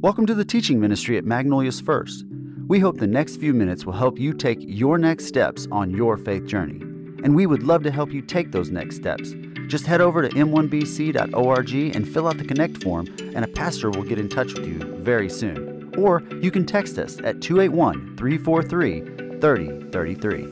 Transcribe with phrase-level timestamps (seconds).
[0.00, 2.24] Welcome to the teaching ministry at Magnolias First.
[2.68, 6.16] We hope the next few minutes will help you take your next steps on your
[6.16, 6.78] faith journey.
[7.24, 9.34] And we would love to help you take those next steps.
[9.66, 14.04] Just head over to m1bc.org and fill out the Connect form, and a pastor will
[14.04, 15.92] get in touch with you very soon.
[15.98, 20.42] Or you can text us at 281 343 3033.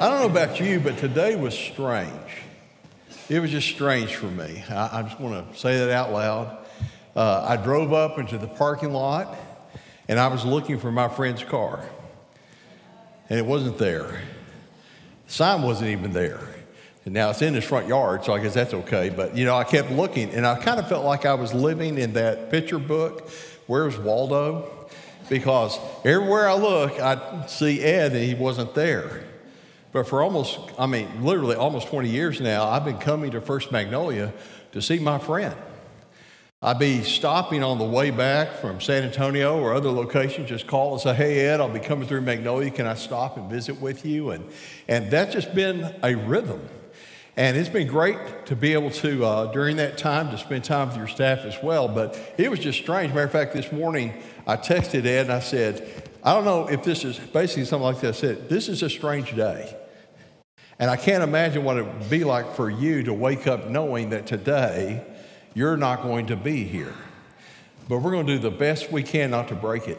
[0.00, 2.10] I don't know about you, but today was strange.
[3.28, 4.64] It was just strange for me.
[4.70, 6.63] I, I just want to say that out loud.
[7.14, 9.36] Uh, I drove up into the parking lot
[10.08, 11.80] and I was looking for my friend's car,
[13.28, 14.20] and it wasn't there.
[15.26, 16.40] The sign wasn't even there.
[17.04, 19.10] And now it's in his front yard, so I guess that's okay.
[19.10, 21.98] But you know, I kept looking, and I kind of felt like I was living
[21.98, 23.30] in that picture book,
[23.66, 24.88] Where's Waldo?
[25.28, 29.24] Because everywhere I look, I see Ed, and he wasn't there.
[29.92, 33.72] But for almost, I mean, literally almost 20 years now, I've been coming to First
[33.72, 34.34] Magnolia
[34.72, 35.54] to see my friend.
[36.64, 40.92] I'd be stopping on the way back from San Antonio or other locations, just call
[40.92, 42.70] and say, Hey, Ed, I'll be coming through Magnolia.
[42.70, 44.30] Can I stop and visit with you?
[44.30, 44.48] And,
[44.88, 46.66] and that's just been a rhythm.
[47.36, 50.88] And it's been great to be able to, uh, during that time, to spend time
[50.88, 51.86] with your staff as well.
[51.86, 53.12] But it was just strange.
[53.12, 54.14] Matter of fact, this morning
[54.46, 58.00] I texted Ed and I said, I don't know if this is basically something like
[58.00, 58.08] that.
[58.08, 59.76] I said, This is a strange day.
[60.78, 64.08] And I can't imagine what it would be like for you to wake up knowing
[64.10, 65.04] that today,
[65.54, 66.94] you're not going to be here.
[67.88, 69.98] But we're going to do the best we can not to break it.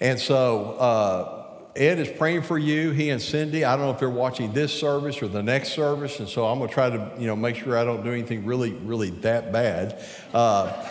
[0.00, 1.38] And so, uh,
[1.74, 2.90] Ed is praying for you.
[2.90, 3.64] He and Cindy.
[3.64, 6.58] I don't know if they're watching this service or the next service, and so I'm
[6.58, 9.52] going to try to, you know, make sure I don't do anything really, really that
[9.52, 10.04] bad.
[10.34, 10.86] Uh,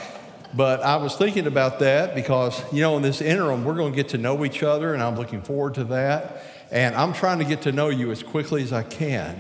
[0.56, 3.96] but I was thinking about that because, you know, in this interim, we're going to
[3.96, 6.44] get to know each other, and I'm looking forward to that.
[6.72, 9.40] And I'm trying to get to know you as quickly as I can.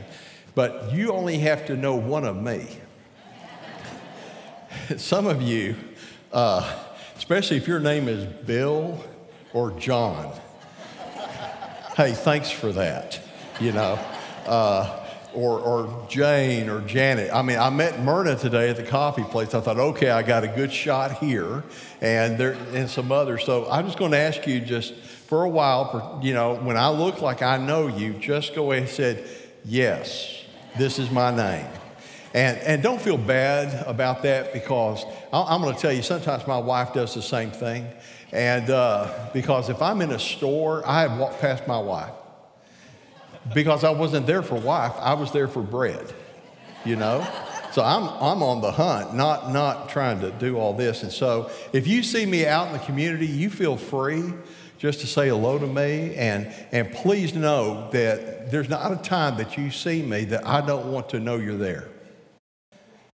[0.54, 2.68] But you only have to know one of me.
[4.98, 5.76] Some of you,
[6.32, 6.84] uh,
[7.18, 9.04] especially if your name is Bill
[9.54, 10.32] or John,
[11.96, 13.20] hey, thanks for that,
[13.60, 14.00] you know.
[14.46, 14.98] Uh,
[15.34, 17.32] or, or Jane or Janet.
[17.34, 19.54] I mean, I met Myrna today at the coffee place.
[19.54, 21.64] I thought, okay, I got a good shot here,
[22.02, 23.46] and there and some others.
[23.46, 26.90] So I'm just going to ask you just for a while, you know, when I
[26.90, 29.24] look like I know you, just go ahead and say,
[29.64, 30.44] yes,
[30.78, 31.68] this is my name.
[32.34, 35.04] And, and don't feel bad about that because
[35.34, 37.88] I'm going to tell you, sometimes my wife does the same thing.
[38.32, 42.14] And uh, because if I'm in a store, I have walked past my wife
[43.54, 46.14] because I wasn't there for wife, I was there for bread,
[46.86, 47.28] you know?
[47.74, 51.04] So I'm, I'm on the hunt, not, not trying to do all this.
[51.04, 54.34] And so if you see me out in the community, you feel free
[54.78, 56.16] just to say hello to me.
[56.16, 60.66] And, and please know that there's not a time that you see me that I
[60.66, 61.88] don't want to know you're there.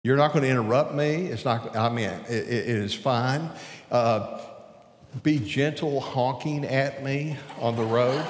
[0.04, 1.26] You're not going to interrupt me.
[1.26, 3.48] It's not, I mean, it, it is fine.
[3.88, 4.40] Uh,
[5.22, 8.20] be gentle honking at me on the road.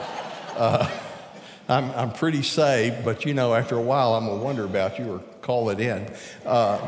[0.54, 0.90] Uh,
[1.70, 4.98] I'm, I'm pretty saved, but you know, after a while, I'm going to wonder about
[4.98, 6.12] you or call it in.
[6.44, 6.86] Uh,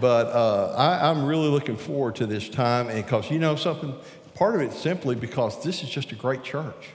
[0.00, 3.92] but uh, I, am really looking forward to this time, because you know something,
[4.34, 6.90] part of it simply because this is just a great church.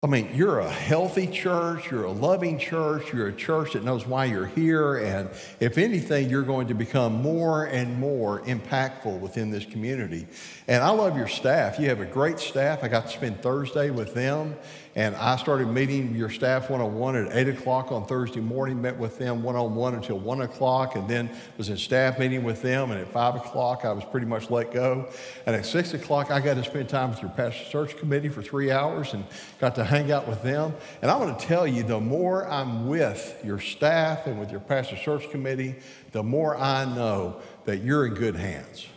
[0.00, 4.06] I mean, you're a healthy church, you're a loving church, you're a church that knows
[4.06, 5.28] why you're here, and
[5.58, 10.28] if anything, you're going to become more and more impactful within this community.
[10.68, 11.80] And I love your staff.
[11.80, 12.84] You have a great staff.
[12.84, 14.54] I got to spend Thursday with them,
[14.98, 18.82] and I started meeting your staff one on one at 8 o'clock on Thursday morning,
[18.82, 22.42] met with them one on one until 1 o'clock, and then was in staff meeting
[22.42, 22.90] with them.
[22.90, 25.08] And at 5 o'clock, I was pretty much let go.
[25.46, 28.42] And at 6 o'clock, I got to spend time with your pastor search committee for
[28.42, 29.24] three hours and
[29.60, 30.74] got to hang out with them.
[31.00, 34.58] And I want to tell you the more I'm with your staff and with your
[34.58, 35.76] pastor search committee,
[36.10, 38.88] the more I know that you're in good hands.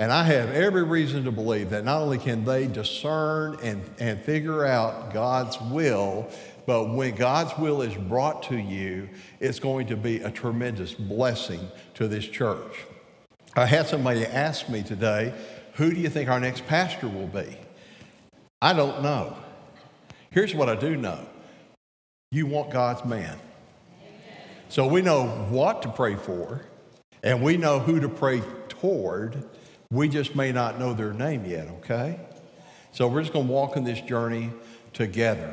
[0.00, 4.18] And I have every reason to believe that not only can they discern and, and
[4.18, 6.26] figure out God's will,
[6.64, 9.10] but when God's will is brought to you,
[9.40, 12.86] it's going to be a tremendous blessing to this church.
[13.54, 15.34] I had somebody ask me today,
[15.74, 17.58] who do you think our next pastor will be?
[18.62, 19.36] I don't know.
[20.30, 21.26] Here's what I do know
[22.32, 23.38] you want God's man.
[24.70, 26.64] So we know what to pray for,
[27.22, 28.40] and we know who to pray
[28.70, 29.44] toward.
[29.92, 32.20] We just may not know their name yet, okay?
[32.92, 34.50] So we're just going to walk in this journey
[34.92, 35.52] together.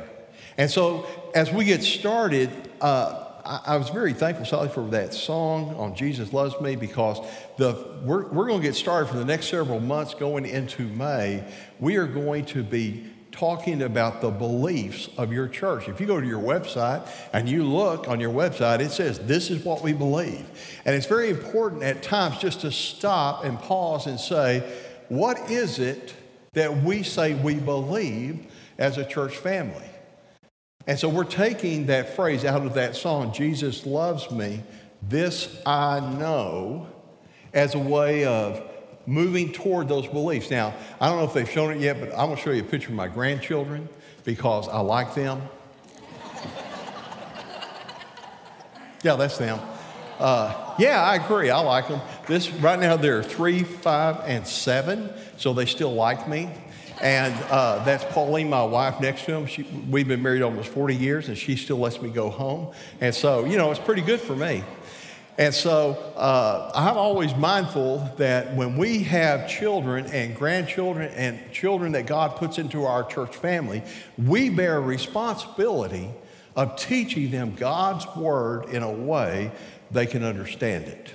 [0.56, 2.48] And so as we get started,
[2.80, 7.18] uh, I, was very thankful, Sally, for that song on Jesus Loves Me because
[7.56, 11.42] the, we're, we're going to get started for the next several months going into May.
[11.80, 13.06] We are going to be
[13.38, 15.88] talking about the beliefs of your church.
[15.88, 19.48] If you go to your website and you look on your website, it says, This
[19.50, 20.44] is what we believe.
[20.84, 24.68] And it's very important at times just to stop and pause and say,
[25.08, 26.14] What is it
[26.54, 28.44] that we say we believe
[28.76, 29.86] as a church family?
[30.88, 34.62] And so we're taking that phrase out of that song, Jesus loves me,
[35.00, 36.88] this I know,
[37.54, 38.67] as a way of
[39.08, 40.50] moving toward those beliefs.
[40.50, 42.60] Now, I don't know if they've shown it yet, but I'm going to show you
[42.60, 43.88] a picture of my grandchildren
[44.24, 45.40] because I like them.
[49.02, 49.58] yeah, that's them.
[50.18, 51.48] Uh, yeah, I agree.
[51.48, 52.02] I like them.
[52.26, 56.50] This right now they're three, five, and seven, so they still like me.
[57.00, 59.46] And uh, that's Pauline, my wife, next to him.
[59.46, 62.74] She, we've been married almost 40 years, and she still lets me go home.
[63.00, 64.64] And so, you know, it's pretty good for me.
[65.38, 71.92] And so uh, I'm always mindful that when we have children and grandchildren and children
[71.92, 73.84] that God puts into our church family,
[74.18, 76.10] we bear responsibility
[76.56, 79.52] of teaching them God's word in a way
[79.92, 81.10] they can understand it.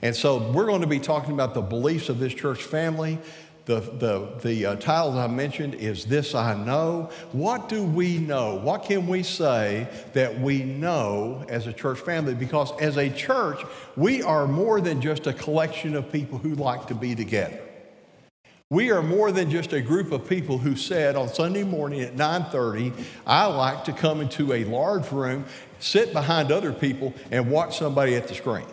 [0.00, 3.18] And so we're going to be talking about the beliefs of this church family.
[3.66, 7.10] The, the, the uh, title I mentioned is This I Know.
[7.32, 8.54] What do we know?
[8.54, 12.34] What can we say that we know as a church family?
[12.34, 13.60] Because as a church,
[13.96, 17.58] we are more than just a collection of people who like to be together.
[18.70, 22.14] We are more than just a group of people who said on Sunday morning at
[22.14, 22.92] 9:30,
[23.26, 25.44] I like to come into a large room,
[25.80, 28.66] sit behind other people, and watch somebody at the screen.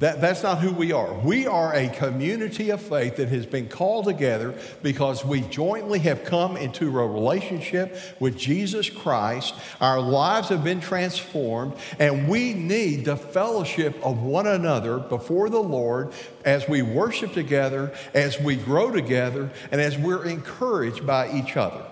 [0.00, 1.12] That, that's not who we are.
[1.12, 6.24] We are a community of faith that has been called together because we jointly have
[6.24, 9.54] come into a relationship with Jesus Christ.
[9.78, 15.62] Our lives have been transformed, and we need the fellowship of one another before the
[15.62, 16.14] Lord
[16.46, 21.84] as we worship together, as we grow together, and as we're encouraged by each other.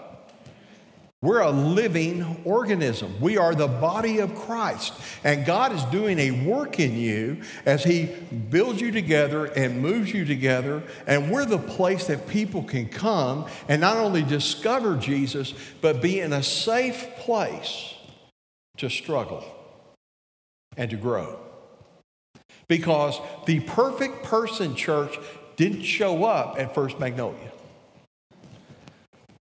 [1.20, 3.20] We're a living organism.
[3.20, 4.92] We are the body of Christ.
[5.24, 10.14] And God is doing a work in you as He builds you together and moves
[10.14, 10.84] you together.
[11.08, 16.20] And we're the place that people can come and not only discover Jesus, but be
[16.20, 17.94] in a safe place
[18.76, 19.44] to struggle
[20.76, 21.40] and to grow.
[22.68, 25.18] Because the perfect person, church,
[25.56, 27.47] didn't show up at First Magnolia.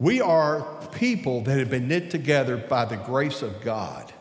[0.00, 4.12] We are people that have been knit together by the grace of God.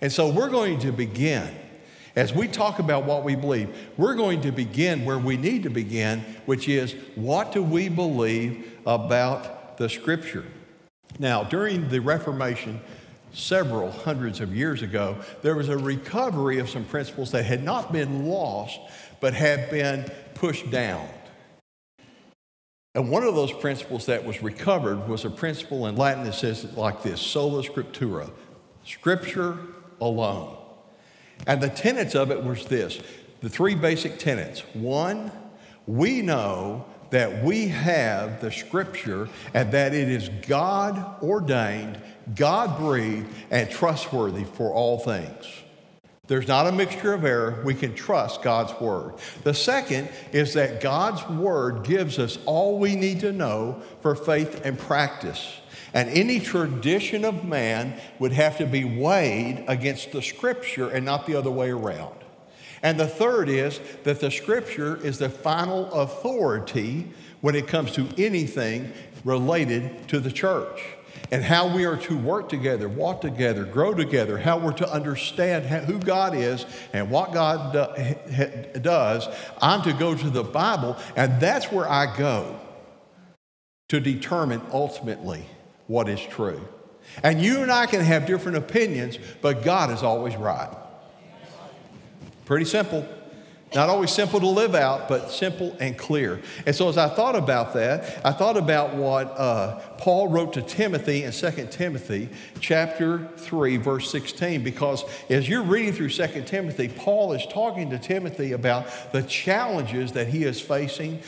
[0.00, 1.54] And so we're going to begin,
[2.16, 3.68] as we talk about what we believe,
[3.98, 8.78] we're going to begin where we need to begin, which is what do we believe
[8.86, 10.46] about the Scripture?
[11.18, 12.80] Now, during the Reformation,
[13.34, 17.92] several hundreds of years ago, there was a recovery of some principles that had not
[17.92, 18.80] been lost,
[19.20, 21.06] but had been pushed down.
[22.94, 26.64] And one of those principles that was recovered was a principle in Latin that says
[26.76, 28.30] like this sola scriptura,
[28.84, 29.58] scripture
[30.00, 30.56] alone.
[31.46, 33.00] And the tenets of it was this
[33.40, 34.60] the three basic tenets.
[34.74, 35.30] One,
[35.86, 42.00] we know that we have the scripture and that it is God ordained,
[42.34, 45.59] God breathed, and trustworthy for all things.
[46.30, 47.60] There's not a mixture of error.
[47.64, 49.14] We can trust God's word.
[49.42, 54.64] The second is that God's word gives us all we need to know for faith
[54.64, 55.56] and practice.
[55.92, 61.26] And any tradition of man would have to be weighed against the scripture and not
[61.26, 62.14] the other way around.
[62.80, 68.06] And the third is that the scripture is the final authority when it comes to
[68.16, 68.92] anything
[69.24, 70.80] related to the church
[71.30, 75.64] and how we are to work together, walk together, grow together, how we're to understand
[75.84, 79.28] who God is and what God uh, do, does,
[79.62, 82.58] I'm to go to the Bible, and that's where I go
[83.88, 85.44] to determine ultimately
[85.86, 86.66] what is true.
[87.22, 90.70] And you and I can have different opinions, but God is always right.
[92.44, 93.06] Pretty simple.
[93.72, 96.40] Not always simple to live out, but simple and clear.
[96.66, 100.62] And so, as I thought about that, I thought about what uh, Paul wrote to
[100.62, 106.88] Timothy in 2 Timothy chapter 3, verse 16, because as you're reading through 2 Timothy,
[106.88, 111.20] Paul is talking to Timothy about the challenges that he is facing,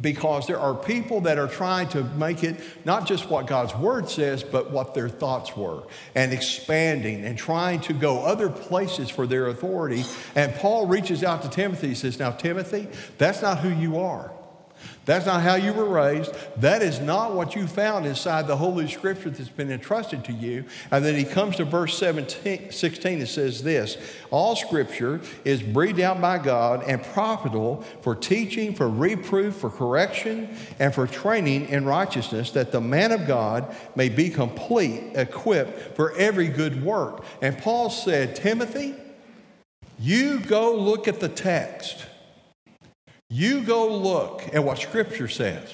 [0.00, 4.08] because there are people that are trying to make it not just what God's word
[4.08, 5.82] says, but what their thoughts were,
[6.14, 10.04] and expanding and trying to go other places for their authority.
[10.34, 11.88] And Paul reaches out to Timothy.
[11.88, 12.88] and says, Now, Timothy,
[13.18, 14.32] that's not who you are.
[15.10, 16.32] That's not how you were raised.
[16.58, 20.64] That is not what you found inside the Holy Scripture that's been entrusted to you.
[20.92, 23.96] And then he comes to verse 17, 16 and says this
[24.30, 30.56] All Scripture is breathed out by God and profitable for teaching, for reproof, for correction,
[30.78, 36.12] and for training in righteousness, that the man of God may be complete, equipped for
[36.12, 37.24] every good work.
[37.42, 38.94] And Paul said, Timothy,
[39.98, 42.06] you go look at the text.
[43.32, 45.72] You go look at what Scripture says.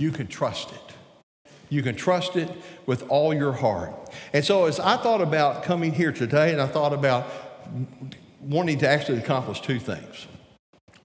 [0.00, 1.50] You can trust it.
[1.68, 2.50] You can trust it
[2.86, 3.94] with all your heart.
[4.32, 7.28] And so, as I thought about coming here today, and I thought about
[8.40, 10.26] wanting to actually accomplish two things.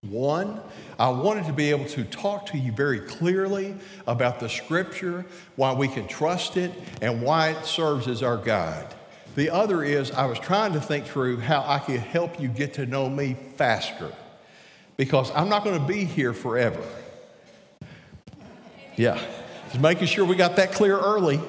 [0.02, 0.60] One,
[0.98, 3.76] I wanted to be able to talk to you very clearly
[4.08, 6.72] about the Scripture, why we can trust it,
[7.04, 8.96] and why it serves as our guide.
[9.36, 12.74] The other is I was trying to think through how I could help you get
[12.76, 14.12] to know me faster
[14.98, 16.84] because I'm not going to be here forever.
[18.98, 19.24] Yeah,
[19.68, 21.40] just making sure we got that clear early.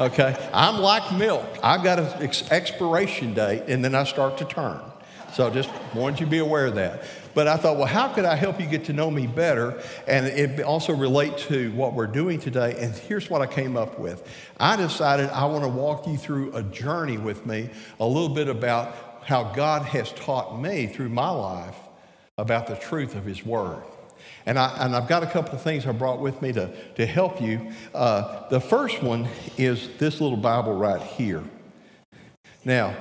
[0.00, 1.46] Okay, I'm like milk.
[1.62, 4.80] I've got an ex- expiration date and then I start to turn.
[5.32, 7.02] So just wanted you to be aware of that.
[7.34, 9.80] But I thought, well, how could I help you get to know me better?
[10.06, 12.76] And it also relate to what we're doing today.
[12.78, 14.26] And here's what I came up with.
[14.58, 18.48] I decided I want to walk you through a journey with me, a little bit
[18.48, 21.76] about how God has taught me through my life
[22.38, 23.82] about the truth of His Word.
[24.46, 27.04] And, I, and I've got a couple of things I brought with me to, to
[27.04, 27.72] help you.
[27.94, 29.28] Uh, the first one
[29.58, 31.44] is this little Bible right here.
[32.64, 32.96] Now,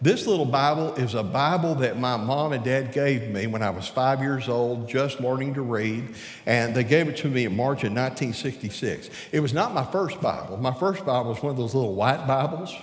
[0.00, 3.70] this little Bible is a Bible that my mom and dad gave me when I
[3.70, 6.14] was five years old, just learning to read.
[6.44, 9.10] And they gave it to me in March of 1966.
[9.30, 10.56] It was not my first Bible.
[10.56, 12.74] My first Bible was one of those little white Bibles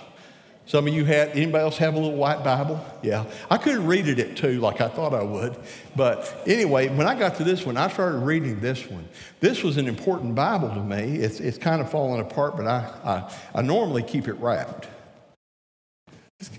[0.70, 2.80] some of you had, anybody else have a little white Bible?
[3.02, 3.24] Yeah.
[3.50, 5.56] I couldn't read it at two like I thought I would.
[5.96, 9.08] But anyway, when I got to this one, I started reading this one.
[9.40, 11.16] This was an important Bible to me.
[11.16, 14.86] It's, it's kind of falling apart, but I, I, I normally keep it wrapped.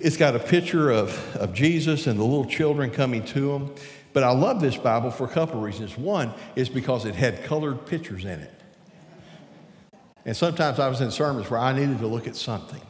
[0.02, 3.74] It's got a picture of, of Jesus and the little children coming to him.
[4.12, 5.98] But I love this Bible for a couple of reasons.
[5.98, 8.54] One is because it had colored pictures in it.
[10.26, 12.82] And sometimes I was in sermons where I needed to look at something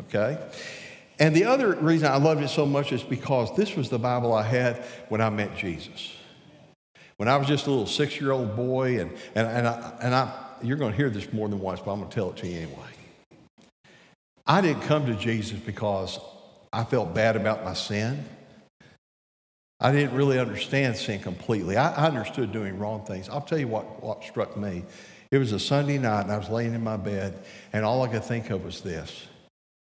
[0.00, 0.38] okay?
[1.18, 4.34] And the other reason I loved it so much is because this was the Bible
[4.34, 4.76] I had
[5.08, 6.14] when I met Jesus.
[7.16, 10.14] When I was just a little six year old boy, and, and, and, I, and
[10.14, 12.36] I, you're going to hear this more than once, but I'm going to tell it
[12.38, 12.76] to you anyway.
[14.46, 16.20] I didn't come to Jesus because
[16.72, 18.24] I felt bad about my sin.
[19.80, 21.76] I didn't really understand sin completely.
[21.76, 23.28] I, I understood doing wrong things.
[23.28, 24.84] I'll tell you what, what struck me.
[25.30, 28.08] It was a Sunday night, and I was laying in my bed, and all I
[28.08, 29.26] could think of was this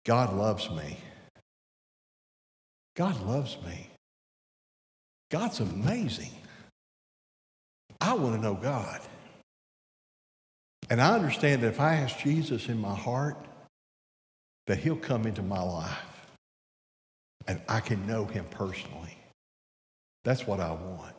[0.08, 0.96] God loves me.
[2.96, 3.90] God loves me.
[5.30, 6.30] God's amazing.
[8.00, 9.02] I want to know God.
[10.88, 13.36] And I understand that if I ask Jesus in my heart,
[14.66, 16.26] that he'll come into my life
[17.46, 19.18] and I can know him personally.
[20.24, 21.17] That's what I want.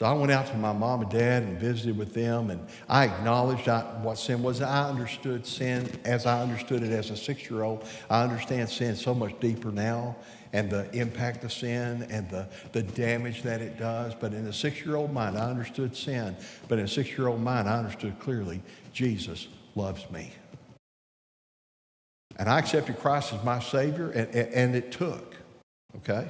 [0.00, 3.04] So I went out to my mom and dad and visited with them, and I
[3.04, 3.66] acknowledged
[4.02, 4.62] what sin was.
[4.62, 7.86] I understood sin as I understood it as a six year old.
[8.08, 10.16] I understand sin so much deeper now
[10.54, 14.14] and the impact of sin and the, the damage that it does.
[14.14, 16.34] But in a six year old mind, I understood sin.
[16.66, 18.62] But in a six year old mind, I understood clearly
[18.94, 20.32] Jesus loves me.
[22.36, 25.36] And I accepted Christ as my Savior, and, and it took,
[25.96, 26.26] okay?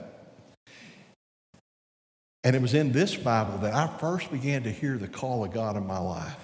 [2.42, 5.52] And it was in this Bible that I first began to hear the call of
[5.52, 6.36] God in my life.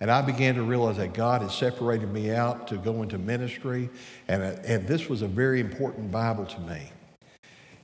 [0.00, 3.90] And I began to realize that God had separated me out to go into ministry,
[4.28, 6.90] and, uh, and this was a very important Bible to me.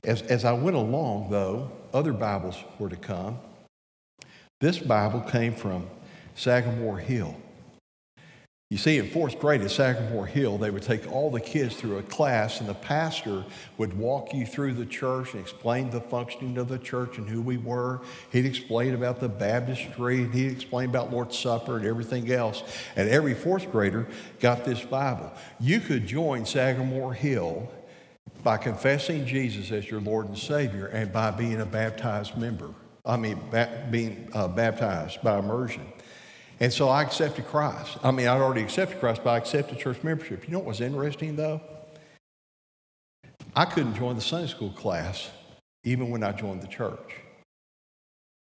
[0.03, 3.37] As, as I went along, though, other Bibles were to come.
[4.59, 5.87] This Bible came from
[6.33, 7.35] Sagamore Hill.
[8.69, 11.99] You see, in fourth grade at Sagamore Hill, they would take all the kids through
[11.99, 13.45] a class, and the pastor
[13.77, 17.41] would walk you through the church and explain the functioning of the church and who
[17.41, 18.01] we were.
[18.29, 22.61] He'd explain about the baptistry, and he'd explain about Lord's Supper and everything else.
[22.97, 24.05] And every fourth grader
[24.41, 25.31] got this Bible.
[25.61, 27.71] You could join Sagamore Hill
[28.43, 32.73] by confessing Jesus as your Lord and Savior and by being a baptized member.
[33.05, 35.85] I mean, ba- being uh, baptized by immersion.
[36.59, 37.97] And so I accepted Christ.
[38.03, 40.47] I mean, I'd already accepted Christ, but I accepted church membership.
[40.47, 41.61] You know what was interesting, though?
[43.55, 45.29] I couldn't join the Sunday school class
[45.83, 47.21] even when I joined the church.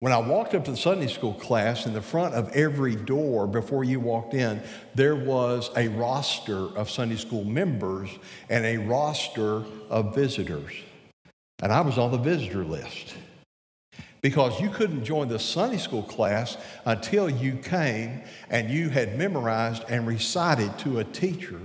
[0.00, 3.46] When I walked up to the Sunday school class, in the front of every door
[3.46, 4.62] before you walked in,
[4.94, 8.10] there was a roster of Sunday school members
[8.50, 10.72] and a roster of visitors.
[11.62, 13.14] And I was on the visitor list
[14.26, 19.84] because you couldn't join the Sunday school class until you came and you had memorized
[19.88, 21.60] and recited to a teacher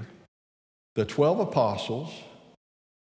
[0.94, 2.14] the 12 apostles,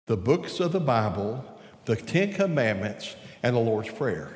[0.06, 1.44] the books of the Bible,
[1.86, 4.30] the Ten Commandments, and the Lord's Prayer.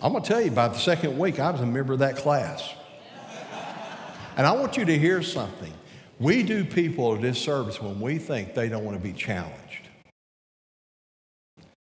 [0.00, 2.16] I'm going to tell you, by the second week, I was a member of that
[2.16, 2.74] class.
[4.36, 5.72] And I want you to hear something.
[6.18, 9.63] We do people a disservice when we think they don't want to be challenged.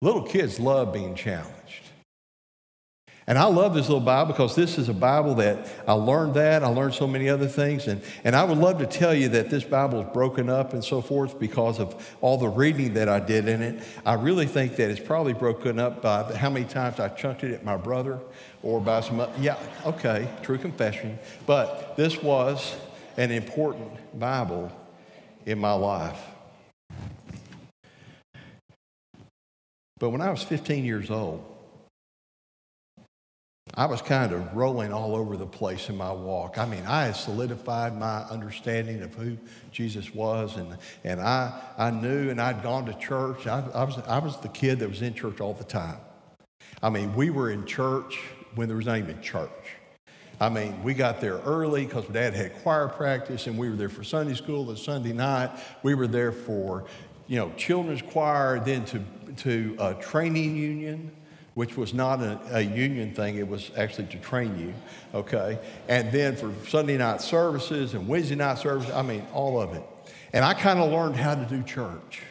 [0.05, 1.55] Little kids love being challenged.
[3.27, 6.63] And I love this little Bible because this is a Bible that I learned that.
[6.63, 7.87] I learned so many other things.
[7.87, 10.85] And, and I would love to tell you that this Bible is broken up and
[10.85, 13.83] so forth because of all the reading that I did in it.
[14.05, 17.55] I really think that it's probably broken up by how many times I chunked it
[17.55, 18.21] at my brother
[18.63, 19.57] or by some, other, yeah,
[19.87, 21.19] okay, true confession.
[21.47, 22.77] But this was
[23.17, 24.71] an important Bible
[25.47, 26.21] in my life.
[29.99, 31.45] But when I was 15 years old,
[33.77, 36.59] I was kind of rolling all over the place in my walk.
[36.59, 39.37] I mean, I had solidified my understanding of who
[39.73, 43.47] Jesus was, and, and I, I knew, and I'd gone to church.
[43.47, 45.99] I, I, was, I was the kid that was in church all the time.
[46.83, 48.21] I mean, we were in church
[48.55, 49.51] when there was not even church.
[50.41, 53.89] I mean, we got there early because dad had choir practice, and we were there
[53.89, 55.51] for Sunday school the Sunday night.
[55.83, 56.85] We were there for,
[57.27, 59.01] you know, children's choir, then to,
[59.39, 61.11] to a training union,
[61.55, 64.75] which was not a, a union thing, it was actually to train you,
[65.19, 65.59] okay?
[65.89, 69.83] And then for Sunday night services and Wednesday night services, I mean, all of it.
[70.33, 72.23] And I kind of learned how to do church.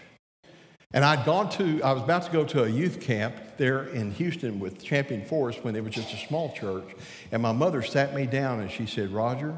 [0.93, 4.11] And I'd gone to, I was about to go to a youth camp there in
[4.11, 6.87] Houston with Champion Forest when it was just a small church.
[7.31, 9.57] And my mother sat me down and she said, Roger,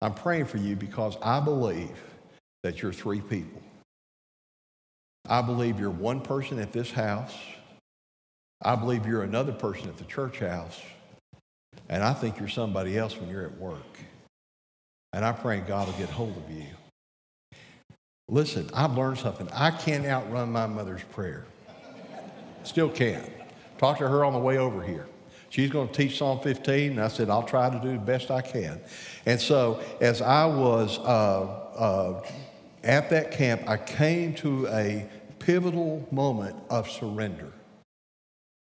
[0.00, 1.90] I'm praying for you because I believe
[2.62, 3.60] that you're three people.
[5.28, 7.36] I believe you're one person at this house.
[8.62, 10.80] I believe you're another person at the church house.
[11.88, 13.98] And I think you're somebody else when you're at work.
[15.12, 16.66] And I pray God will get hold of you.
[18.28, 19.48] Listen, I've learned something.
[19.52, 21.44] I can't outrun my mother's prayer.
[22.62, 23.28] Still can't.
[23.78, 25.06] Talk to her on the way over here.
[25.48, 28.30] She's going to teach Psalm 15, and I said, I'll try to do the best
[28.30, 28.80] I can.
[29.26, 31.40] And so, as I was uh,
[31.76, 32.22] uh,
[32.82, 35.08] at that camp, I came to a
[35.38, 37.52] pivotal moment of surrender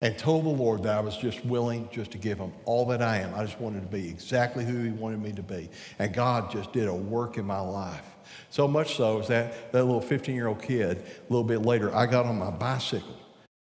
[0.01, 3.01] and told the Lord that I was just willing just to give him all that
[3.01, 3.33] I am.
[3.33, 5.69] I just wanted to be exactly who he wanted me to be.
[5.99, 8.05] And God just did a work in my life.
[8.49, 11.93] So much so is that that little 15 year old kid, a little bit later,
[11.95, 13.17] I got on my bicycle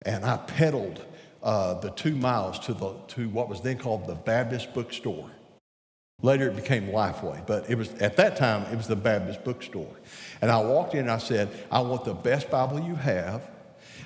[0.01, 1.05] and I pedaled
[1.43, 5.29] uh, the two miles to, the, to what was then called the Baptist bookstore.
[6.21, 9.95] Later it became Lifeway, but it was at that time it was the Baptist bookstore.
[10.41, 13.49] And I walked in and I said, I want the best Bible you have.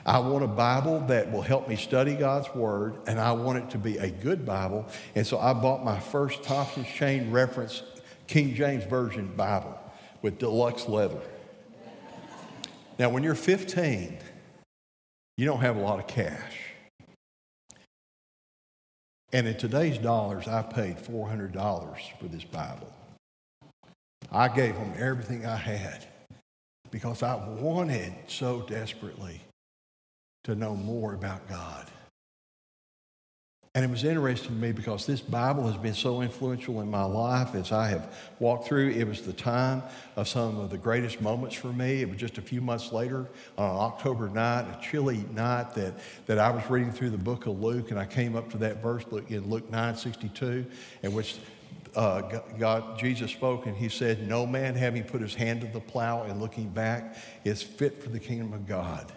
[0.05, 3.69] I want a Bible that will help me study God's Word, and I want it
[3.71, 4.87] to be a good Bible.
[5.13, 7.83] And so I bought my first Thompson's Chain Reference
[8.25, 9.77] King James Version Bible
[10.21, 11.21] with deluxe leather.
[12.97, 14.17] Now, when you're 15,
[15.37, 16.68] you don't have a lot of cash.
[19.31, 21.53] And in today's dollars, I paid $400
[22.19, 22.91] for this Bible.
[24.31, 26.05] I gave them everything I had
[26.91, 29.41] because I wanted so desperately
[30.45, 31.85] to know more about God.
[33.79, 37.05] And it was interesting to me because this Bible has been so influential in my
[37.05, 38.89] life as I have walked through.
[38.89, 39.83] It was the time
[40.17, 42.01] of some of the greatest moments for me.
[42.01, 45.93] It was just a few months later on an October night, a chilly night, that,
[46.25, 48.83] that I was reading through the book of Luke, and I came up to that
[48.83, 50.65] verse in Luke 9 62,
[51.03, 51.37] in which
[51.95, 55.79] uh, God, Jesus spoke, and he said, No man having put his hand to the
[55.79, 57.15] plow and looking back
[57.45, 59.09] is fit for the kingdom of God.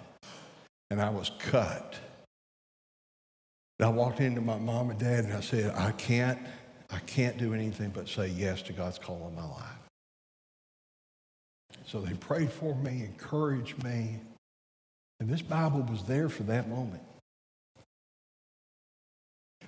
[0.88, 1.98] And I was cut.
[3.82, 6.38] And I walked into my mom and dad and I said, I can't,
[6.88, 9.90] I can't do anything but say yes to God's call on my life.
[11.86, 14.20] So they prayed for me, encouraged me.
[15.18, 17.02] And this Bible was there for that moment.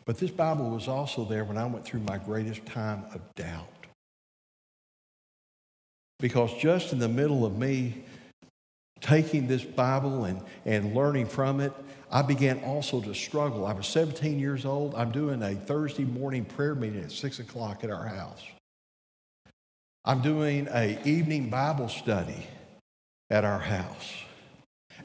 [0.05, 3.66] But this Bible was also there when I went through my greatest time of doubt.
[6.20, 8.05] Because just in the middle of me
[9.00, 11.72] taking this Bible and, and learning from it,
[12.14, 13.66] I began also to struggle.
[13.66, 14.94] I was 17 years old.
[14.94, 18.40] I'm doing a Thursday morning prayer meeting at 6 o'clock at our house.
[20.05, 22.46] I'm doing a evening Bible study
[23.31, 24.12] at our house.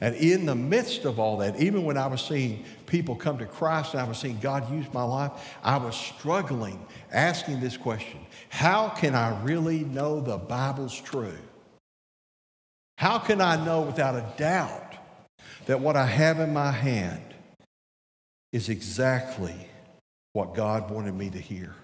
[0.00, 3.46] And in the midst of all that, even when I was seeing people come to
[3.46, 5.32] Christ and I was seeing God use my life,
[5.64, 6.78] I was struggling,
[7.10, 8.20] asking this question
[8.50, 11.36] How can I really know the Bible's true?
[12.98, 14.89] How can I know without a doubt
[15.66, 17.22] that what I have in my hand
[18.52, 19.54] is exactly
[20.32, 21.74] what God wanted me to hear.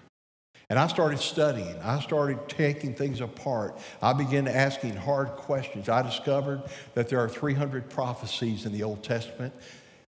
[0.69, 1.79] And I started studying.
[1.81, 3.79] I started taking things apart.
[4.01, 5.87] I began asking hard questions.
[5.87, 6.61] I discovered
[6.93, 9.53] that there are 300 prophecies in the Old Testament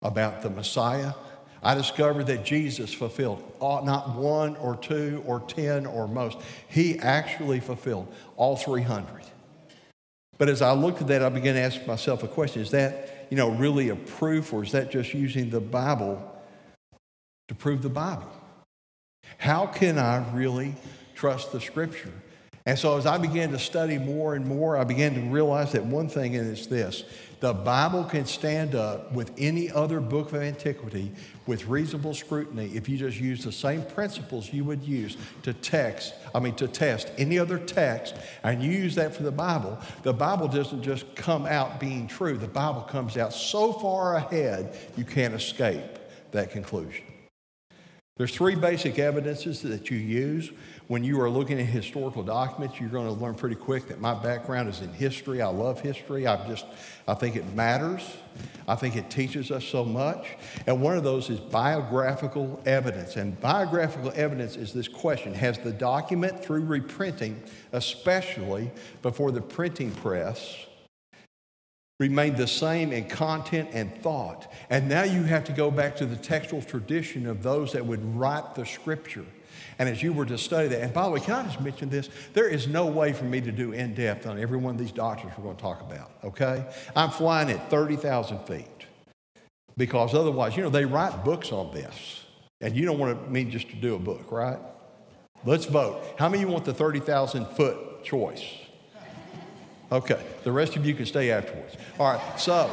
[0.01, 1.13] about the Messiah.
[1.61, 6.37] I discovered that Jesus fulfilled not one or two or 10 or most.
[6.67, 9.05] He actually fulfilled all 300.
[10.39, 13.16] But as I looked at that, I began to ask myself a question Is that,
[13.29, 16.41] you know, really a proof, or is that just using the Bible
[17.47, 18.31] to prove the Bible?
[19.37, 20.75] How can I really
[21.15, 22.13] trust the Scripture?
[22.65, 25.85] And so as I began to study more and more, I began to realize that
[25.85, 27.03] one thing, and it's this
[27.39, 31.11] the Bible can stand up with any other book of antiquity
[31.45, 36.13] with reasonable scrutiny if you just use the same principles you would use to text,
[36.33, 39.77] I mean to test any other text, and use that for the Bible.
[40.03, 42.37] The Bible doesn't just come out being true.
[42.37, 45.99] The Bible comes out so far ahead you can't escape
[46.31, 47.05] that conclusion.
[48.17, 50.51] There's three basic evidences that you use
[50.87, 52.79] when you are looking at historical documents.
[52.79, 55.41] You're going to learn pretty quick that my background is in history.
[55.41, 56.27] I love history.
[56.27, 56.65] I just
[57.07, 58.01] I think it matters.
[58.67, 60.27] I think it teaches us so much.
[60.65, 63.15] And one of those is biographical evidence.
[63.15, 68.71] And biographical evidence is this question Has the document through reprinting, especially
[69.01, 70.55] before the printing press,
[71.99, 74.51] remained the same in content and thought.
[74.69, 78.15] And now you have to go back to the textual tradition of those that would
[78.15, 79.25] write the scripture.
[79.79, 81.89] And as you were to study that, and by the way, can I just mention
[81.89, 82.09] this?
[82.33, 84.91] There is no way for me to do in depth on every one of these
[84.91, 86.65] doctrines we're going to talk about, okay?
[86.95, 88.65] I'm flying at 30,000 feet
[89.77, 92.23] because otherwise, you know, they write books on this.
[92.59, 94.57] And you don't want me just to do a book, right?
[95.45, 96.03] Let's vote.
[96.17, 98.43] How many of you want the 30,000 foot choice?
[99.91, 101.77] Okay, the rest of you can stay afterwards.
[101.99, 102.69] All right, so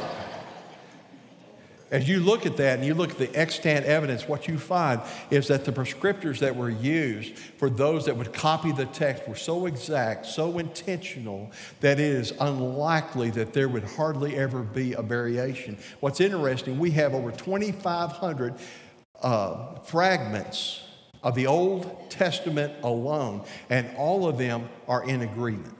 [1.91, 5.01] as you look at that and you look at the extant evidence, what you find
[5.29, 9.35] is that the prescriptors that were used for those that would copy the text were
[9.35, 15.01] so exact, so intentional, that it is unlikely that there would hardly ever be a
[15.01, 15.77] variation.
[15.99, 18.55] What's interesting, we have over 2,500
[19.21, 20.81] uh, fragments
[21.23, 25.75] of the Old Testament alone, and all of them are in agreement.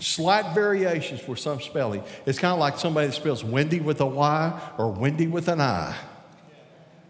[0.00, 2.02] Slight variations for some spelling.
[2.26, 5.60] It's kind of like somebody that spells windy with a Y or windy with an
[5.60, 5.96] I.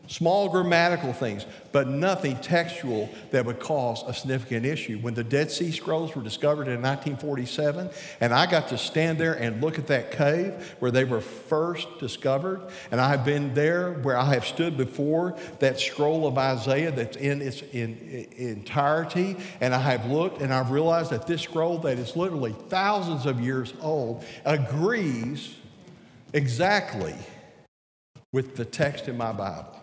[0.06, 4.98] Small grammatical things, but nothing textual that would cause a significant issue.
[4.98, 7.88] When the Dead Sea Scrolls were discovered in 1947,
[8.20, 11.88] and I got to stand there and look at that cave where they were first
[12.00, 16.90] discovered, and I have been there where I have stood before that scroll of Isaiah
[16.90, 17.96] that's in its in,
[18.36, 22.54] in entirety, and I have looked and I've realized that this scroll that is literally
[22.68, 25.54] thousands of years old agrees
[26.34, 27.14] exactly
[28.32, 29.80] with the text in my Bible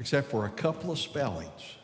[0.00, 1.76] except for a couple of spellings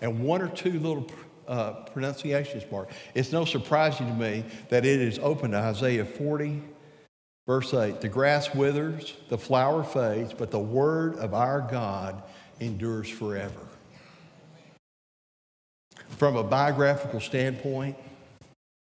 [0.00, 1.04] and one or two little
[1.48, 2.90] uh, pronunciations mark.
[3.14, 6.62] It's no surprise to me that it is open to Isaiah 40,
[7.46, 8.00] verse 8.
[8.00, 12.22] The grass withers, the flower fades, but the word of our God
[12.60, 13.66] endures forever.
[16.10, 17.96] From a biographical standpoint,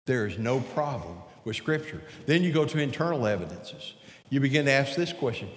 [0.06, 2.04] there is no problem with Scripture.
[2.28, 3.94] Then you go to internal evidences.
[4.30, 5.50] You begin to ask this question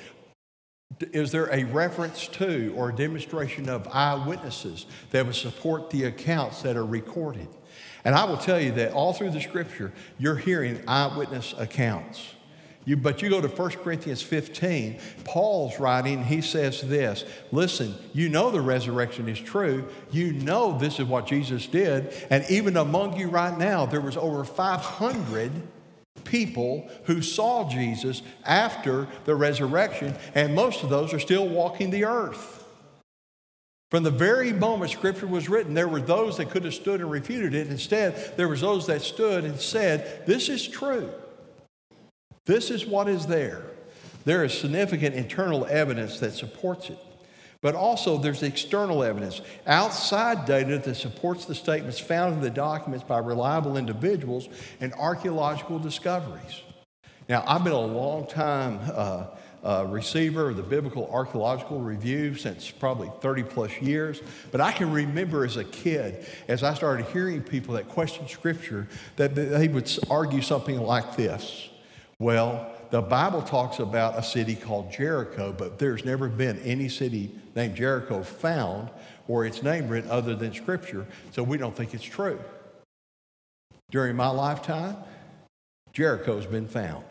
[1.01, 6.63] is there a reference to or a demonstration of eyewitnesses that would support the accounts
[6.63, 7.49] that are recorded?
[8.05, 12.35] And I will tell you that all through the scripture, you're hearing eyewitness accounts.
[12.85, 18.29] You, but you go to 1 Corinthians 15, Paul's writing, he says this Listen, you
[18.29, 19.89] know the resurrection is true.
[20.13, 22.15] You know this is what Jesus did.
[22.31, 25.51] And even among you right now, there was over 500
[26.25, 32.05] people who saw Jesus after the resurrection, and most of those are still walking the
[32.05, 32.65] earth.
[33.91, 37.11] From the very moment Scripture was written, there were those that could have stood and
[37.11, 37.69] refuted it.
[37.69, 41.13] Instead, there was those that stood and said, "This is true.
[42.47, 43.63] This is what is there."
[44.25, 46.99] There is significant internal evidence that supports it.
[47.67, 53.05] But also, there's external evidence, outside data that supports the statements found in the documents
[53.05, 54.49] by reliable individuals
[54.81, 56.63] and archaeological discoveries.
[57.29, 59.25] Now, I've been a long time uh,
[59.65, 64.93] uh, receiver of the Biblical Archaeological Review since probably 30 plus years, but I can
[64.93, 69.93] remember as a kid, as I started hearing people that questioned Scripture, that they would
[70.09, 71.69] argue something like this
[72.21, 77.31] Well, the Bible talks about a city called Jericho, but there's never been any city
[77.55, 78.91] named Jericho found
[79.29, 82.39] or its name written other than Scripture, so we don't think it's true.
[83.91, 84.97] During my lifetime,
[85.93, 87.05] Jericho's been found.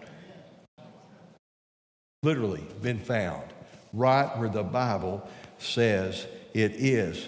[2.24, 3.44] literally been found
[3.94, 5.28] right where the Bible
[5.60, 7.28] says it is.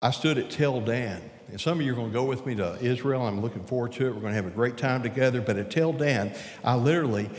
[0.00, 1.20] I stood at Tel Dan.
[1.50, 3.26] And some of you are going to go with me to Israel.
[3.26, 4.14] I'm looking forward to it.
[4.14, 5.40] We're going to have a great time together.
[5.40, 7.30] But Tel Dan, I literally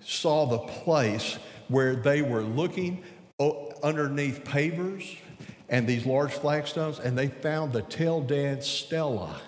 [0.00, 3.02] saw the place where they were looking
[3.82, 5.18] underneath pavers
[5.68, 9.38] and these large flagstones, and they found the Tel Dan Stela.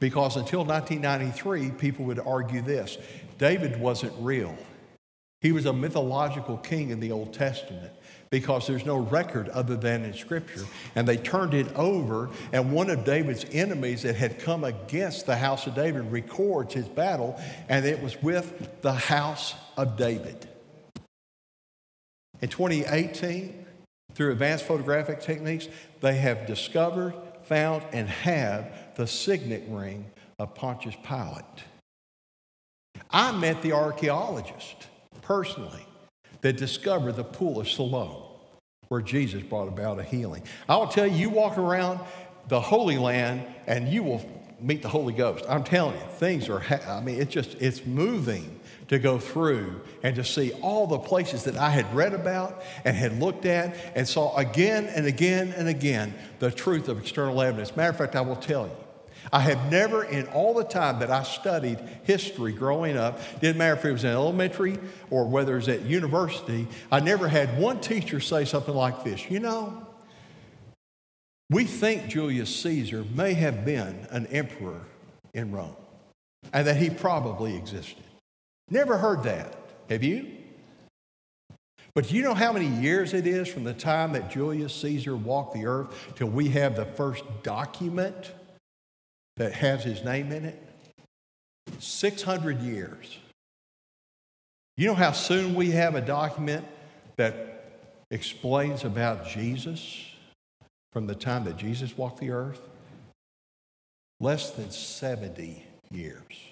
[0.00, 2.98] Because until 1993, people would argue this
[3.38, 4.56] David wasn't real.
[5.40, 7.92] He was a mythological king in the Old Testament
[8.30, 10.64] because there's no record other than in Scripture.
[10.94, 15.36] And they turned it over, and one of David's enemies that had come against the
[15.36, 20.48] house of David records his battle, and it was with the house of David.
[22.40, 23.66] In 2018,
[24.14, 25.68] through advanced photographic techniques,
[26.00, 30.06] they have discovered, found, and have the signet ring
[30.38, 31.44] of Pontius Pilate.
[33.10, 34.88] I met the archaeologist
[35.22, 35.86] personally
[36.46, 38.22] that discovered the pool of Siloam,
[38.86, 40.44] where Jesus brought about a healing.
[40.68, 41.98] I will tell you, you walk around
[42.46, 44.24] the Holy Land and you will
[44.60, 45.44] meet the Holy Ghost.
[45.48, 50.14] I'm telling you, things are, I mean, it's just, it's moving to go through and
[50.14, 54.06] to see all the places that I had read about and had looked at and
[54.06, 57.74] saw again and again and again the truth of external evidence.
[57.74, 58.85] Matter of fact, I will tell you,
[59.32, 63.74] I have never, in all the time that I studied history growing up, didn't matter
[63.74, 64.78] if it was in elementary
[65.10, 69.30] or whether it was at university, I never had one teacher say something like this
[69.30, 69.86] You know,
[71.50, 74.82] we think Julius Caesar may have been an emperor
[75.34, 75.76] in Rome
[76.52, 78.04] and that he probably existed.
[78.70, 79.54] Never heard that.
[79.88, 80.26] Have you?
[81.94, 85.16] But do you know how many years it is from the time that Julius Caesar
[85.16, 88.32] walked the earth till we have the first document
[89.36, 90.62] that has his name in it?
[91.78, 93.18] 600 years.
[94.76, 96.64] You know how soon we have a document
[97.16, 100.04] that explains about Jesus
[100.92, 102.60] from the time that Jesus walked the earth?
[104.20, 106.45] Less than 70 years.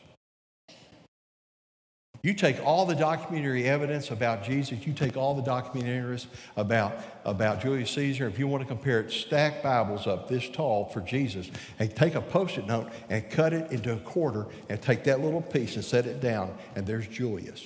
[2.25, 6.25] You take all the documentary evidence about Jesus, you take all the documentaries
[6.57, 10.87] about, about Julius Caesar, if you want to compare it, stack Bibles up this tall
[10.87, 14.81] for Jesus, and take a post it note and cut it into a quarter and
[14.81, 17.63] take that little piece and set it down, and there's Julius.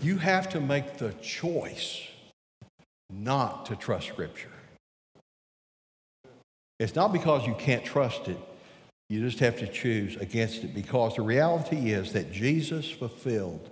[0.00, 2.00] You have to make the choice
[3.08, 4.50] not to trust Scripture.
[6.80, 8.38] It's not because you can't trust it,
[9.10, 13.68] you just have to choose against it because the reality is that Jesus fulfilled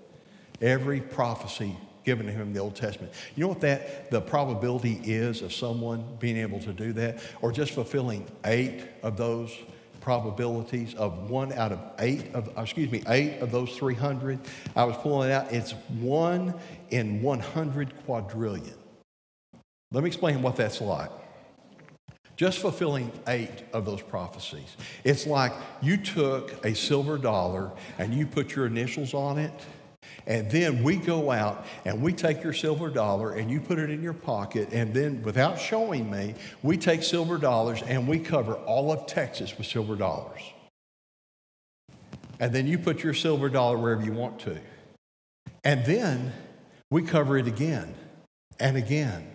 [0.60, 3.12] every prophecy given to him in the Old Testament.
[3.36, 7.52] You know what that the probability is of someone being able to do that or
[7.52, 9.56] just fulfilling 8 of those
[10.00, 14.40] probabilities of one out of 8 of uh, excuse me, 8 of those 300.
[14.74, 15.52] I was pulling it out.
[15.52, 15.70] It's
[16.00, 16.52] 1
[16.90, 18.74] in 100 quadrillion.
[19.92, 21.10] Let me explain what that's like
[22.38, 24.76] just fulfilling eight of those prophecies.
[25.02, 29.52] It's like you took a silver dollar and you put your initials on it.
[30.24, 33.90] And then we go out and we take your silver dollar and you put it
[33.90, 34.68] in your pocket.
[34.72, 39.58] And then, without showing me, we take silver dollars and we cover all of Texas
[39.58, 40.40] with silver dollars.
[42.38, 44.60] And then you put your silver dollar wherever you want to.
[45.64, 46.32] And then
[46.88, 47.94] we cover it again
[48.60, 49.28] and again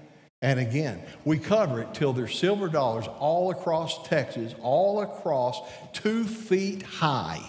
[0.44, 1.02] and again.
[1.26, 5.62] We cover it till there's silver dollars all across Texas, all across
[5.94, 7.42] two feet high.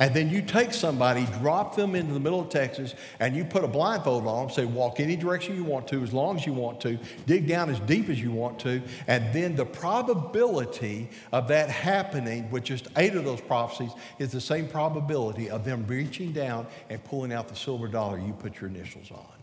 [0.00, 3.64] And then you take somebody, drop them into the middle of Texas, and you put
[3.64, 6.52] a blindfold on them, say, walk any direction you want to, as long as you
[6.52, 11.48] want to, dig down as deep as you want to, and then the probability of
[11.48, 16.32] that happening with just eight of those prophecies is the same probability of them reaching
[16.32, 19.37] down and pulling out the silver dollar you put your initials on.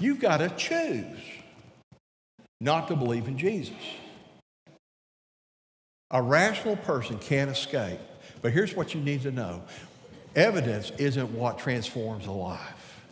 [0.00, 1.18] You've got to choose
[2.60, 3.76] not to believe in Jesus.
[6.10, 8.00] A rational person can't escape.
[8.40, 9.62] But here's what you need to know
[10.34, 13.02] evidence isn't what transforms a life,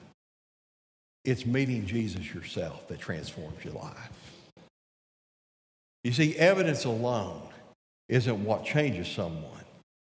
[1.24, 4.10] it's meeting Jesus yourself that transforms your life.
[6.04, 7.42] You see, evidence alone
[8.08, 9.64] isn't what changes someone,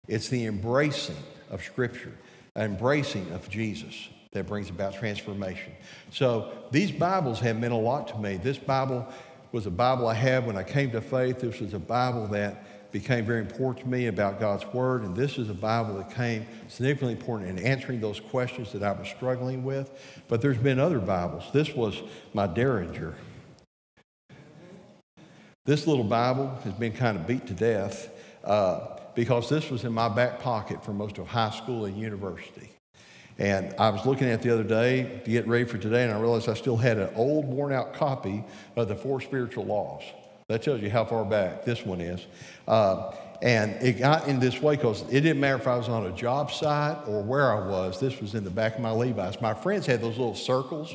[0.07, 1.17] it's the embracing
[1.51, 2.15] of Scripture,
[2.57, 5.73] embracing of Jesus that brings about transformation.
[6.11, 8.37] So these Bibles have meant a lot to me.
[8.37, 9.07] This Bible
[9.53, 11.41] was a Bible I had when I came to faith.
[11.41, 15.39] This was a Bible that became very important to me about God's Word, and this
[15.39, 19.65] is a Bible that came significantly important in answering those questions that I was struggling
[19.65, 19.91] with.
[20.27, 21.45] But there's been other Bibles.
[21.53, 22.01] This was
[22.33, 23.15] my Derringer.
[25.65, 28.11] This little Bible has been kind of beat to death.
[28.43, 32.71] Uh, because this was in my back pocket for most of high school and university.
[33.39, 36.19] And I was looking at the other day to get ready for today, and I
[36.19, 40.03] realized I still had an old, worn out copy of the Four Spiritual Laws.
[40.49, 42.27] That tells you how far back this one is.
[42.67, 46.07] Uh, and it got in this way because it didn't matter if I was on
[46.07, 48.01] a job site or where I was.
[48.01, 49.41] This was in the back of my Levi's.
[49.41, 50.95] My friends had those little circles,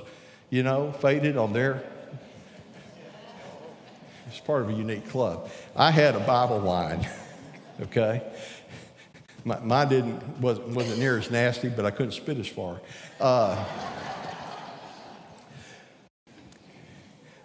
[0.50, 1.82] you know, faded on their.
[4.28, 5.50] It's part of a unique club.
[5.76, 7.08] I had a Bible line,
[7.82, 8.24] okay?
[9.46, 12.80] My, mine didn't, wasn't, wasn't near as nasty, but I couldn't spit as far.
[13.20, 13.64] Uh,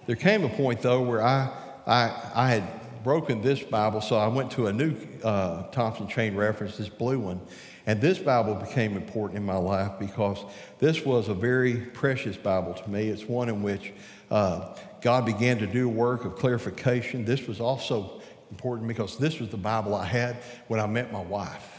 [0.07, 1.51] there came a point, though, where I,
[1.87, 6.37] I, I had broken this Bible, so I went to a new uh, Thompson Chain
[6.37, 7.41] Reference, this blue one.
[7.87, 10.45] And this Bible became important in my life because
[10.79, 13.09] this was a very precious Bible to me.
[13.09, 13.93] It's one in which
[14.31, 17.25] uh, God began to do work of clarification.
[17.25, 20.37] This was also important because this was the Bible I had
[20.69, 21.78] when I met my wife.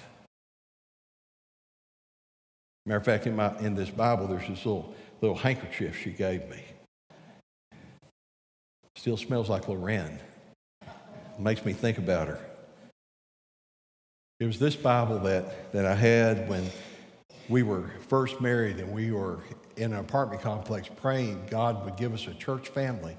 [2.90, 6.50] Matter of fact, in, my, in this Bible, there's this little, little handkerchief she gave
[6.50, 6.64] me.
[8.96, 10.18] Still smells like Loren.
[11.38, 12.40] Makes me think about her.
[14.40, 16.68] It was this Bible that, that I had when
[17.48, 19.38] we were first married and we were
[19.78, 23.16] in an apartment complex praying God would give us a church family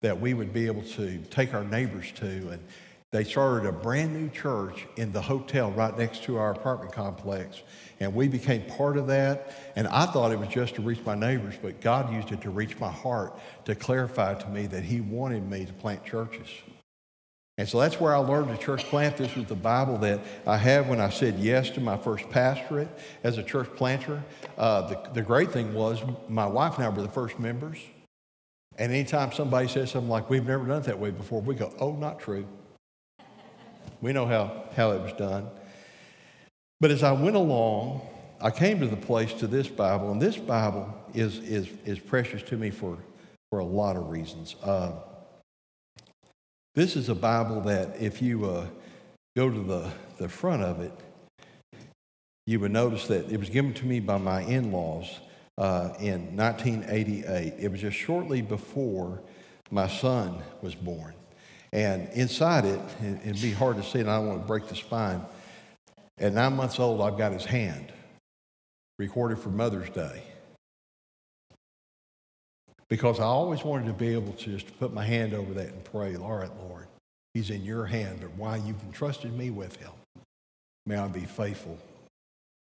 [0.00, 2.50] that we would be able to take our neighbors to.
[2.50, 2.62] And
[3.10, 7.62] they started a brand new church in the hotel right next to our apartment complex.
[8.00, 9.56] And we became part of that.
[9.74, 12.50] And I thought it was just to reach my neighbors, but God used it to
[12.50, 16.48] reach my heart to clarify to me that He wanted me to plant churches.
[17.58, 19.16] And so that's where I learned to church plant.
[19.16, 22.88] This was the Bible that I had when I said yes to my first pastorate
[23.24, 24.22] as a church planter.
[24.56, 27.78] Uh, the, the great thing was my wife and I were the first members.
[28.78, 31.74] And anytime somebody says something like, we've never done it that way before, we go,
[31.80, 32.46] oh, not true.
[34.00, 35.48] We know how, how it was done.
[36.80, 38.02] But as I went along,
[38.40, 42.42] I came to the place to this Bible, and this Bible is, is, is precious
[42.44, 42.98] to me for,
[43.50, 44.54] for a lot of reasons.
[44.62, 44.92] Uh,
[46.76, 48.66] this is a Bible that if you uh,
[49.36, 50.92] go to the, the front of it,
[52.46, 55.18] you would notice that it was given to me by my in laws
[55.58, 57.54] uh, in 1988.
[57.58, 59.20] It was just shortly before
[59.70, 61.14] my son was born.
[61.72, 62.80] And inside it,
[63.24, 65.22] it'd be hard to see, and I don't want to break the spine.
[66.20, 67.92] At nine months old, I've got his hand
[68.98, 70.22] recorded for Mother's Day.
[72.88, 75.84] Because I always wanted to be able to just put my hand over that and
[75.84, 76.86] pray, all right, Lord,
[77.34, 79.92] he's in your hand, but why you've entrusted me with him,
[80.86, 81.78] may I be faithful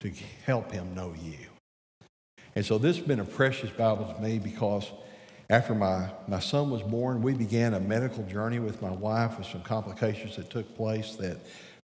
[0.01, 0.11] to
[0.45, 1.37] help him know you.
[2.55, 4.91] And so this has been a precious Bible to me because
[5.49, 9.47] after my, my son was born, we began a medical journey with my wife with
[9.47, 11.37] some complications that took place that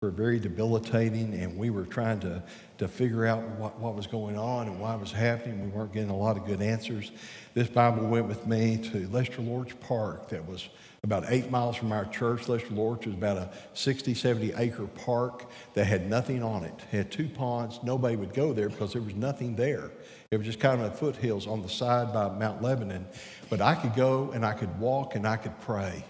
[0.02, 2.42] were very debilitating, and we were trying to,
[2.80, 5.64] to figure out what, what was going on and why it was happening.
[5.64, 7.12] We weren't getting a lot of good answers.
[7.54, 10.70] This Bible went with me to Lester Lords Park that was
[11.04, 12.50] about eight miles from our church.
[12.50, 16.74] Lester Lords was about a 60, 70 acre park that had nothing on it.
[16.92, 17.80] It had two ponds.
[17.84, 19.92] Nobody would go there because there was nothing there.
[20.32, 23.06] It was just kind of the foothills on the side by Mount Lebanon.
[23.52, 26.04] But I could go and I could walk and I could pray.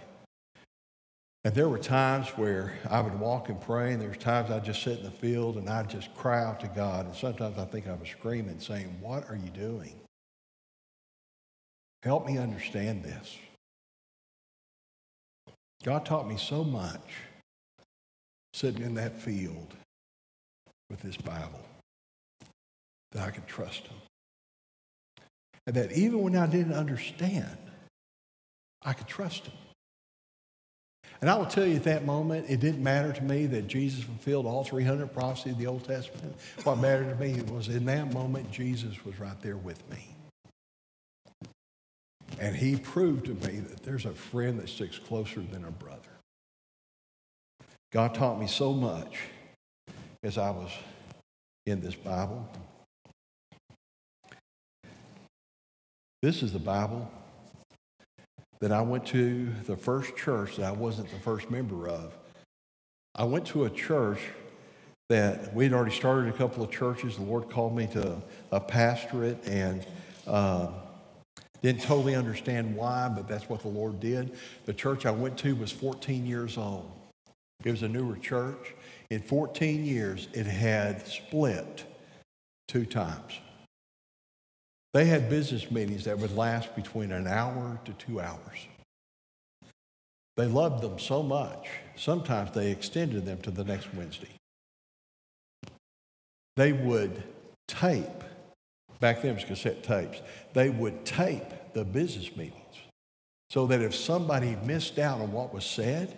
[1.43, 4.63] And there were times where I would walk and pray, and there were times I'd
[4.63, 7.07] just sit in the field and I'd just cry out to God.
[7.07, 9.95] And sometimes I think I was screaming, saying, What are you doing?
[12.03, 13.37] Help me understand this.
[15.83, 17.13] God taught me so much
[18.53, 19.73] sitting in that field
[20.91, 21.65] with this Bible
[23.13, 23.97] that I could trust Him.
[25.65, 27.57] And that even when I didn't understand,
[28.83, 29.53] I could trust him.
[31.21, 34.03] And I will tell you at that moment, it didn't matter to me that Jesus
[34.03, 36.35] fulfilled all 300 prophecies of the Old Testament.
[36.63, 40.15] What mattered to me was in that moment, Jesus was right there with me.
[42.39, 45.99] And he proved to me that there's a friend that sticks closer than a brother.
[47.91, 49.17] God taught me so much
[50.23, 50.71] as I was
[51.67, 52.49] in this Bible.
[56.23, 57.11] This is the Bible
[58.61, 62.15] that I went to the first church that I wasn't the first member of.
[63.15, 64.19] I went to a church
[65.09, 67.17] that we'd already started a couple of churches.
[67.17, 68.21] The Lord called me to
[68.51, 69.85] a pastorate and
[70.25, 70.69] uh,
[71.61, 74.37] didn't totally understand why, but that's what the Lord did.
[74.65, 76.89] The church I went to was 14 years old.
[77.65, 78.73] It was a newer church.
[79.09, 81.83] In 14 years, it had split
[82.67, 83.33] two times.
[84.93, 88.67] They had business meetings that would last between an hour to two hours.
[90.37, 94.29] They loved them so much, sometimes they extended them to the next Wednesday.
[96.57, 97.23] they would
[97.67, 98.23] tape,
[98.99, 100.21] back then it was cassette tapes,
[100.53, 102.55] they would tape the business meetings
[103.49, 106.15] so that if somebody missed out on what was said,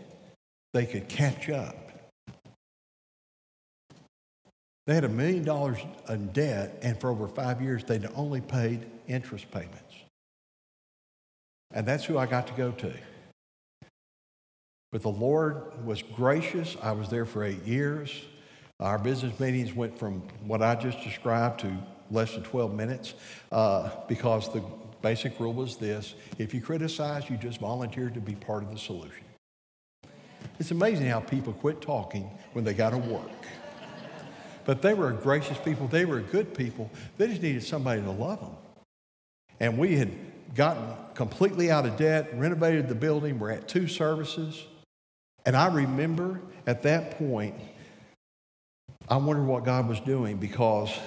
[0.74, 1.93] they could catch up.
[4.86, 5.78] They had a million dollars
[6.10, 9.94] in debt, and for over five years, they'd only paid interest payments.
[11.72, 12.94] And that's who I got to go to.
[14.92, 16.76] But the Lord was gracious.
[16.82, 18.12] I was there for eight years.
[18.80, 21.76] Our business meetings went from what I just described to
[22.12, 23.14] less than 12 minutes
[23.52, 24.62] uh, because the
[25.02, 28.78] basic rule was this if you criticize, you just volunteer to be part of the
[28.78, 29.24] solution.
[30.60, 33.32] It's amazing how people quit talking when they got to work.
[34.66, 36.90] But they were gracious people, they were good people.
[37.18, 38.56] They just needed somebody to love them.
[39.60, 40.12] And we had
[40.56, 44.64] gotten completely out of debt, renovated the building, we're at two services.
[45.46, 47.56] And I remember at that point,
[49.10, 50.98] I wondered what God was doing because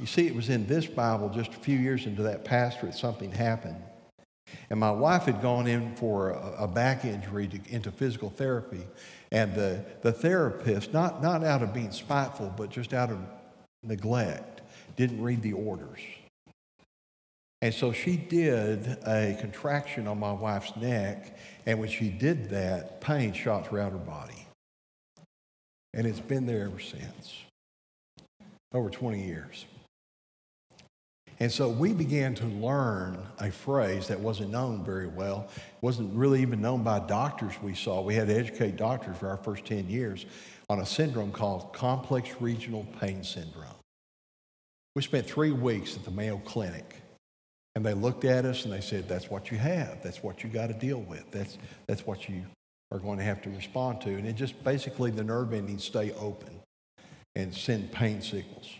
[0.00, 3.30] you see, it was in this Bible just a few years into that pastorate, something
[3.30, 3.82] happened.
[4.70, 8.82] And my wife had gone in for a, a back injury to, into physical therapy.
[9.34, 13.18] And the, the therapist, not, not out of being spiteful, but just out of
[13.82, 14.60] neglect,
[14.94, 15.98] didn't read the orders.
[17.60, 23.00] And so she did a contraction on my wife's neck, and when she did that,
[23.00, 24.46] pain shot throughout her body.
[25.92, 27.42] And it's been there ever since,
[28.72, 29.64] over 20 years.
[31.40, 35.48] And so we began to learn a phrase that wasn't known very well,
[35.84, 38.00] wasn't really even known by doctors we saw.
[38.00, 40.24] We had to educate doctors for our first 10 years
[40.70, 43.66] on a syndrome called complex regional pain syndrome.
[44.96, 46.96] We spent three weeks at the Mayo Clinic
[47.74, 50.02] and they looked at us and they said, That's what you have.
[50.02, 51.30] That's what you got to deal with.
[51.30, 52.44] That's, that's what you
[52.90, 54.08] are going to have to respond to.
[54.08, 56.62] And it just basically the nerve endings stay open
[57.34, 58.70] and send pain signals.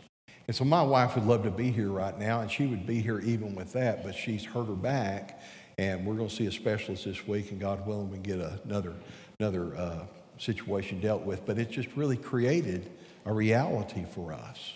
[0.46, 3.00] And so my wife would love to be here right now, and she would be
[3.00, 5.40] here even with that, but she's hurt her back,
[5.78, 8.94] and we're going to see a specialist this week, and God willing, we get another,
[9.40, 10.06] another uh,
[10.38, 11.44] situation dealt with.
[11.46, 12.90] But it just really created
[13.24, 14.72] a reality for us.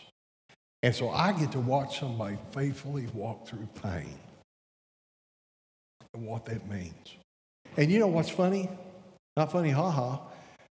[0.82, 4.18] And so I get to watch somebody faithfully walk through pain
[6.14, 7.14] and what that means.
[7.76, 8.68] And you know what's funny?
[9.36, 10.18] Not funny, haha.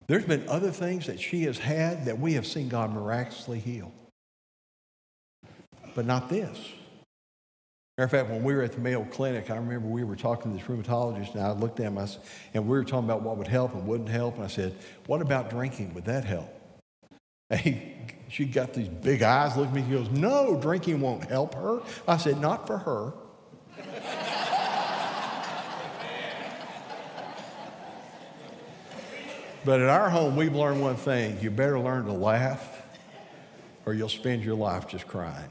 [0.06, 3.92] There's been other things that she has had that we have seen God miraculously heal.
[5.94, 6.58] But not this.
[8.00, 10.50] Matter of fact, when we were at the Mayo Clinic, I remember we were talking
[10.50, 13.46] to this rheumatologist, and I looked at him and we were talking about what would
[13.46, 14.36] help and wouldn't help.
[14.36, 14.74] And I said,
[15.04, 15.92] What about drinking?
[15.92, 16.48] Would that help?
[17.50, 17.92] And he
[18.30, 19.90] she got these big eyes looking at me.
[19.90, 21.82] She goes, No, drinking won't help her.
[22.08, 23.12] I said, Not for her.
[29.62, 32.82] but at our home, we've learned one thing you better learn to laugh,
[33.84, 35.50] or you'll spend your life just crying.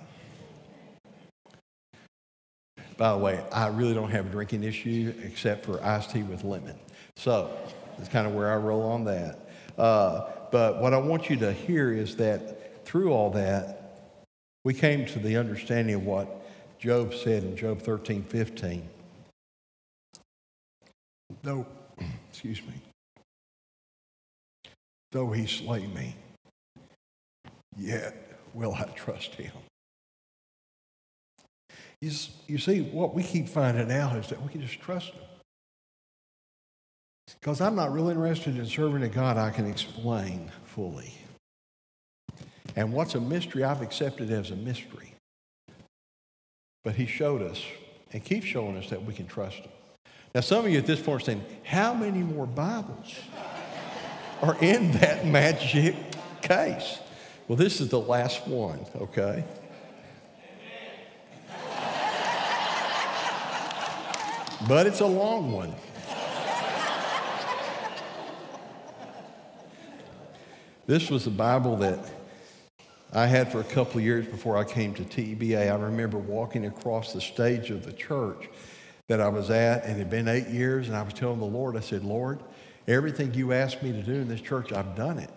[3.00, 6.44] By the way, I really don't have a drinking issue except for iced tea with
[6.44, 6.78] lemon.
[7.16, 7.50] So
[7.98, 9.50] that's kind of where I roll on that.
[9.78, 14.26] Uh, but what I want you to hear is that through all that,
[14.66, 16.46] we came to the understanding of what
[16.78, 18.90] Job said in Job 13, 15.
[21.42, 21.66] Though,
[22.30, 22.74] excuse me,
[25.14, 26.18] though he slay me,
[27.78, 29.54] yet will I trust him.
[32.02, 35.24] You, see, what we keep finding out is that we can just trust him.
[37.40, 41.14] Because I'm not really interested in serving a God I can explain fully.
[42.76, 45.14] And what's a mystery, I've accepted as a mystery.
[46.84, 47.62] But he showed us
[48.14, 49.72] and keeps showing us that we can trust him.
[50.34, 53.14] Now, some of you at this point are saying, how many more Bibles
[54.42, 55.96] are in that magic
[56.42, 57.00] case?
[57.48, 59.44] Well, this is the last one, okay?
[64.68, 65.74] But it's a long one.
[70.86, 72.00] This was a Bible that
[73.14, 75.72] I had for a couple of years before I came to TEBA.
[75.72, 78.50] I remember walking across the stage of the church
[79.08, 81.46] that I was at, and it had been eight years, and I was telling the
[81.46, 82.40] Lord, I said, Lord,
[82.88, 85.32] everything you asked me to do in this church, I've done it.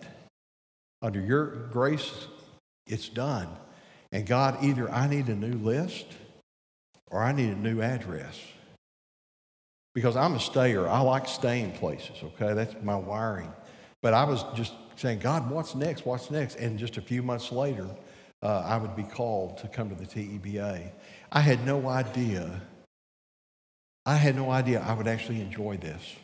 [1.01, 2.27] Under your grace,
[2.87, 3.47] it's done.
[4.11, 6.05] And God, either I need a new list
[7.09, 8.39] or I need a new address.
[9.93, 10.87] Because I'm a stayer.
[10.87, 12.53] I like staying places, okay?
[12.53, 13.51] That's my wiring.
[14.01, 16.05] But I was just saying, God, what's next?
[16.05, 16.55] What's next?
[16.55, 17.87] And just a few months later,
[18.41, 20.91] uh, I would be called to come to the TEBA.
[21.31, 22.61] I had no idea.
[24.05, 26.15] I had no idea I would actually enjoy this.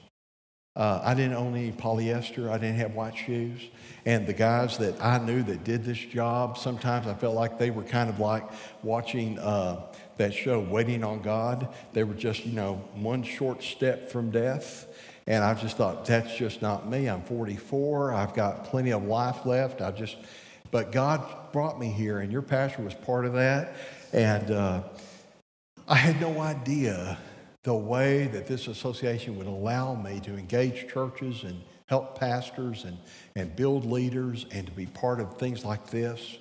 [0.76, 2.50] Uh, I didn't own any polyester.
[2.50, 3.62] I didn't have white shoes.
[4.06, 7.72] And the guys that I knew that did this job, sometimes I felt like they
[7.72, 8.44] were kind of like
[8.84, 9.82] watching uh,
[10.20, 11.74] that show, Waiting on God.
[11.94, 14.86] They were just, you know, one short step from death.
[15.26, 17.08] And I just thought, that's just not me.
[17.08, 18.14] I'm 44.
[18.14, 19.82] I've got plenty of life left.
[19.82, 20.18] I just,
[20.72, 23.76] but God brought me here, and your pastor was part of that.
[24.12, 24.84] And uh,
[25.88, 27.18] I had no idea
[27.64, 32.98] the way that this association would allow me to engage churches and help pastors and,
[33.36, 36.38] and build leaders and to be part of things like this.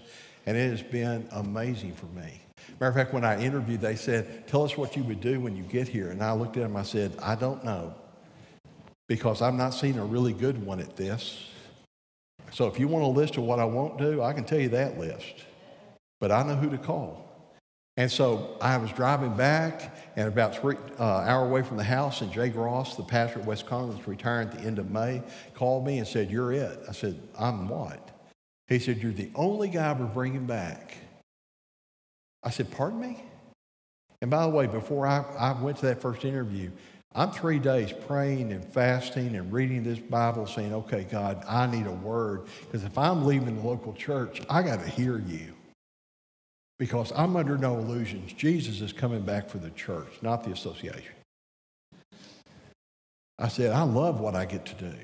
[0.46, 2.47] And it has been amazing for me.
[2.80, 5.56] Matter of fact, when I interviewed, they said, Tell us what you would do when
[5.56, 6.10] you get here.
[6.10, 7.94] And I looked at them, I said, I don't know,
[9.08, 11.44] because I've not seen a really good one at this.
[12.52, 14.68] So if you want a list of what I won't do, I can tell you
[14.70, 15.44] that list.
[16.20, 17.28] But I know who to call.
[17.96, 22.20] And so I was driving back, and about three uh, hour away from the house,
[22.20, 25.20] and Jay Gross, the pastor at West Conlin, retiring at the end of May,
[25.54, 28.08] called me and said, "You're it." I said, "I'm what?"
[28.68, 30.96] He said, "You're the only guy we're bringing back."
[32.42, 33.22] I said, "Pardon me."
[34.20, 36.70] And by the way, before I, I went to that first interview,
[37.14, 41.86] I'm three days praying and fasting and reading this Bible, saying, "Okay, God, I need
[41.86, 45.54] a word because if I'm leaving the local church, I got to hear you."
[46.78, 48.32] Because I'm under no illusions.
[48.34, 51.12] Jesus is coming back for the church, not the association.
[53.38, 54.94] I said, I love what I get to do.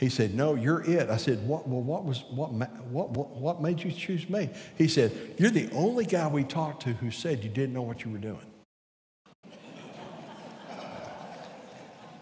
[0.00, 1.10] He said, No, you're it.
[1.10, 4.48] I said, What, well, what, was, what, what, what, what made you choose me?
[4.78, 8.02] He said, You're the only guy we talked to who said you didn't know what
[8.02, 8.40] you were doing.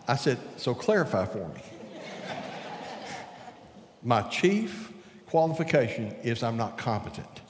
[0.09, 1.61] I said, So clarify for me.
[4.03, 4.93] My chief
[5.27, 7.43] qualification is I'm not competent.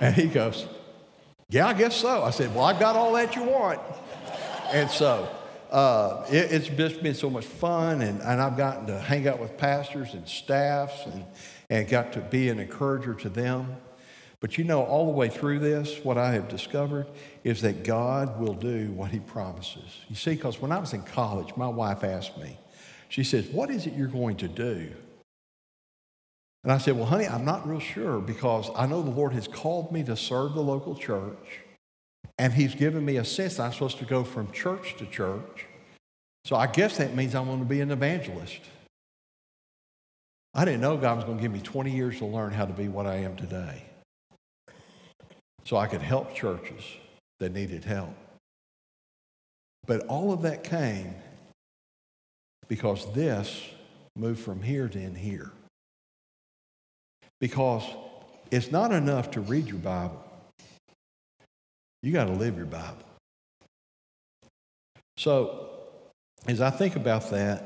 [0.00, 0.66] And he goes,
[1.50, 2.22] Yeah, I guess so.
[2.22, 3.80] I said, Well, I've got all that you want.
[4.72, 5.28] And so
[5.74, 9.40] uh, it, it's just been so much fun, and, and I've gotten to hang out
[9.40, 11.24] with pastors and staffs and,
[11.68, 13.76] and got to be an encourager to them.
[14.38, 17.08] But you know, all the way through this, what I have discovered
[17.42, 19.98] is that God will do what He promises.
[20.08, 22.56] You see, because when I was in college, my wife asked me,
[23.08, 24.92] she says, What is it you're going to do?
[26.62, 29.48] And I said, Well, honey, I'm not real sure because I know the Lord has
[29.48, 31.63] called me to serve the local church,
[32.38, 35.66] and He's given me a sense I'm supposed to go from church to church.
[36.44, 38.60] So I guess that means I'm going to be an evangelist.
[40.52, 42.72] I didn't know God was going to give me 20 years to learn how to
[42.72, 43.84] be what I am today.
[45.64, 46.84] So I could help churches
[47.40, 48.14] that needed help.
[49.86, 51.14] But all of that came
[52.68, 53.62] because this
[54.16, 55.50] moved from here to in here.
[57.40, 57.82] Because
[58.50, 60.22] it's not enough to read your Bible.
[62.04, 62.98] You got to live your Bible.
[65.16, 65.70] So,
[66.46, 67.64] as I think about that,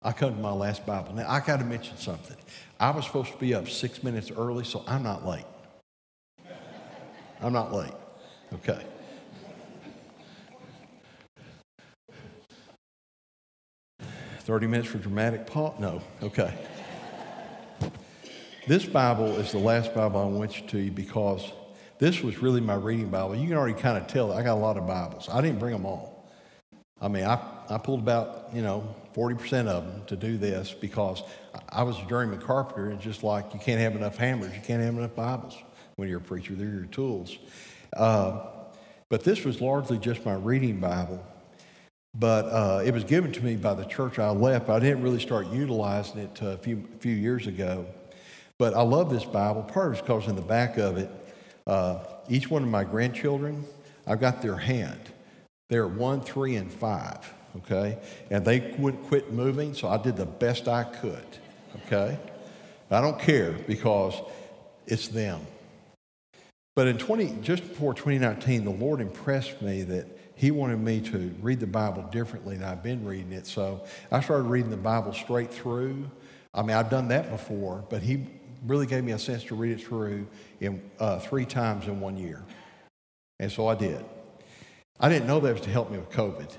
[0.00, 1.14] I come to my last Bible.
[1.14, 2.36] Now, I got to mention something.
[2.78, 5.46] I was supposed to be up six minutes early, so I'm not late.
[7.40, 7.90] I'm not late.
[8.52, 8.86] Okay.
[14.42, 15.80] Thirty minutes for dramatic pause?
[15.80, 16.00] No.
[16.22, 16.54] Okay.
[18.68, 21.50] This Bible is the last Bible I went to you because
[22.04, 23.34] this was really my reading Bible.
[23.34, 25.26] You can already kind of tell I got a lot of Bibles.
[25.32, 26.30] I didn't bring them all.
[27.00, 27.40] I mean, I,
[27.70, 31.22] I pulled about, you know, 40% of them to do this because
[31.70, 34.82] I was a journeyman carpenter, and just like you can't have enough hammers, you can't
[34.82, 35.56] have enough Bibles
[35.96, 36.54] when you're a preacher.
[36.54, 37.38] They're your tools.
[37.96, 38.48] Uh,
[39.08, 41.24] but this was largely just my reading Bible.
[42.14, 44.68] But uh, it was given to me by the church I left.
[44.68, 47.86] I didn't really start utilizing it a few, few years ago.
[48.58, 49.62] But I love this Bible.
[49.62, 51.10] Part of it's because in the back of it,
[51.66, 51.98] uh,
[52.28, 53.64] each one of my grandchildren,
[54.06, 55.00] I've got their hand.
[55.70, 57.98] They're one, three, and five, okay?
[58.30, 61.26] And they wouldn't quit moving, so I did the best I could,
[61.86, 62.18] okay?
[62.90, 64.14] I don't care because
[64.86, 65.40] it's them.
[66.76, 71.34] But in 20, just before 2019, the Lord impressed me that He wanted me to
[71.40, 73.46] read the Bible differently than I've been reading it.
[73.46, 76.10] So I started reading the Bible straight through.
[76.52, 78.26] I mean, I've done that before, but He
[78.66, 80.26] really gave me a sense to read it through
[80.60, 82.42] in uh, three times in one year.
[83.38, 84.04] And so I did.
[85.00, 86.54] I didn't know that was to help me with COVID.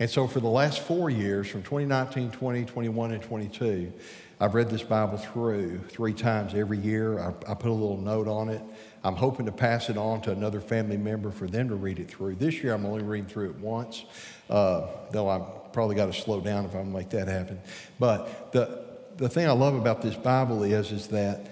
[0.00, 3.92] And so for the last four years, from 2019, 20, 21, and 22,
[4.40, 7.20] I've read this Bible through three times every year.
[7.20, 8.60] I, I, put a little note on it.
[9.04, 12.10] I'm hoping to pass it on to another family member for them to read it
[12.10, 12.34] through.
[12.34, 14.04] This year, I'm only reading through it once,
[14.50, 17.60] uh, though I've probably got to slow down if I'm make that happen.
[18.00, 18.83] But the,
[19.16, 21.46] the thing I love about this Bible is, is that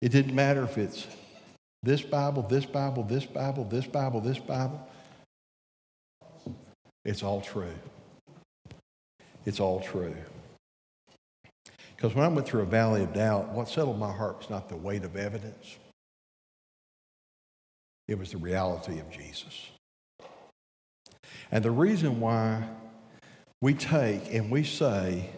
[0.00, 1.06] it didn't matter if it's
[1.82, 4.88] this Bible, this Bible, this Bible, this Bible, this Bible.
[7.04, 7.74] It's all true.
[9.44, 10.14] It's all true.
[11.96, 14.68] Because when I went through a valley of doubt, what settled my heart was not
[14.68, 15.76] the weight of evidence,
[18.06, 19.70] it was the reality of Jesus.
[21.50, 22.64] And the reason why
[23.60, 25.30] we take and we say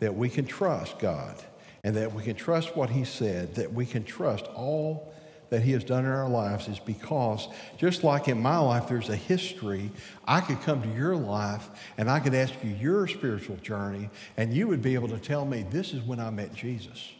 [0.00, 1.36] that we can trust God
[1.84, 5.12] and that we can trust what He said, that we can trust all
[5.50, 9.08] that He has done in our lives is because just like in my life, there's
[9.08, 9.90] a history,
[10.26, 14.54] I could come to your life and I could ask you your spiritual journey, and
[14.54, 17.12] you would be able to tell me, This is when I met Jesus.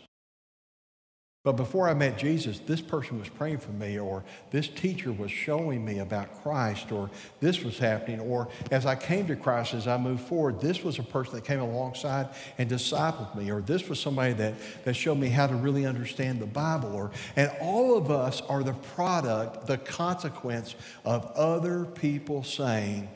[1.43, 5.31] But before I met Jesus, this person was praying for me, or this teacher was
[5.31, 7.09] showing me about Christ, or
[7.41, 10.99] this was happening, or as I came to Christ, as I moved forward, this was
[10.99, 12.29] a person that came alongside
[12.59, 14.53] and discipled me, or this was somebody that,
[14.85, 18.63] that showed me how to really understand the Bible, or and all of us are
[18.63, 20.75] the product, the consequence
[21.07, 23.09] of other people saying,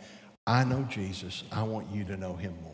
[0.47, 2.74] I know Jesus, I want you to know him more.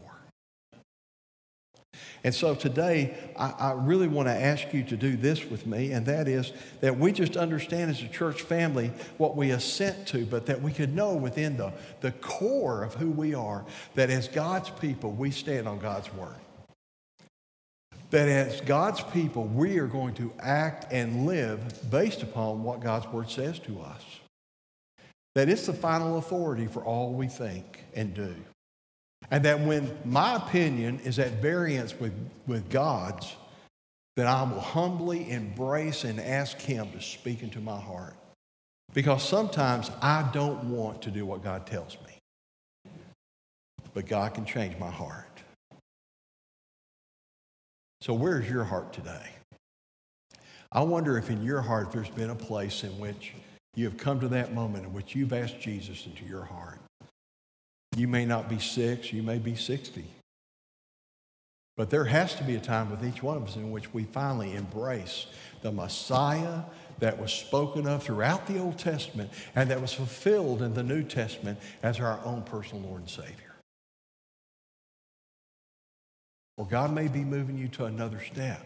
[2.22, 5.92] And so today, I, I, really want to ask you to do this with me,
[5.92, 10.26] and that is that we just understand as a church family what we assent to,
[10.26, 11.72] but that we could know within the,
[12.02, 16.36] the core of who we are that as God's people, we stand on God's word.
[18.10, 23.06] That as God's people, we are going to act and live based upon what God's
[23.06, 24.02] word says to us.
[25.34, 28.34] That it's the final authority for all we think and do.
[29.30, 32.12] And that when my opinion is at variance with,
[32.46, 33.34] with God's,
[34.16, 38.16] that I will humbly embrace and ask Him to speak into my heart.
[38.92, 42.92] Because sometimes I don't want to do what God tells me.
[43.94, 45.26] But God can change my heart.
[48.00, 49.30] So, where's your heart today?
[50.72, 53.34] I wonder if in your heart there's been a place in which
[53.74, 56.79] you have come to that moment in which you've asked Jesus into your heart.
[57.96, 60.04] You may not be six, you may be 60.
[61.76, 64.04] But there has to be a time with each one of us in which we
[64.04, 65.26] finally embrace
[65.62, 66.62] the Messiah
[66.98, 71.02] that was spoken of throughout the Old Testament and that was fulfilled in the New
[71.02, 73.54] Testament as our own personal Lord and Savior.
[76.58, 78.60] Or God may be moving you to another step.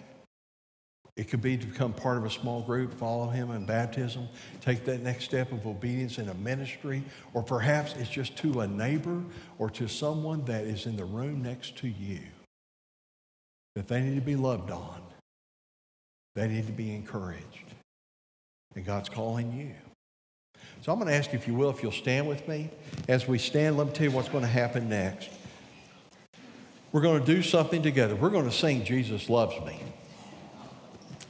[1.17, 4.29] It could be to become part of a small group, follow him in baptism,
[4.61, 7.05] take that next step of obedience in a ministry,
[7.35, 9.23] or perhaps it's just to a neighbor
[9.59, 12.19] or to someone that is in the room next to you
[13.75, 15.03] that they need to be loved on.
[16.35, 17.75] They need to be encouraged.
[18.75, 19.75] And God's calling you.
[20.83, 22.71] So I'm going to ask you, if you will, if you'll stand with me.
[23.09, 25.31] As we stand, let me tell you what's going to happen next.
[26.93, 28.15] We're going to do something together.
[28.15, 29.81] We're going to sing Jesus Loves Me.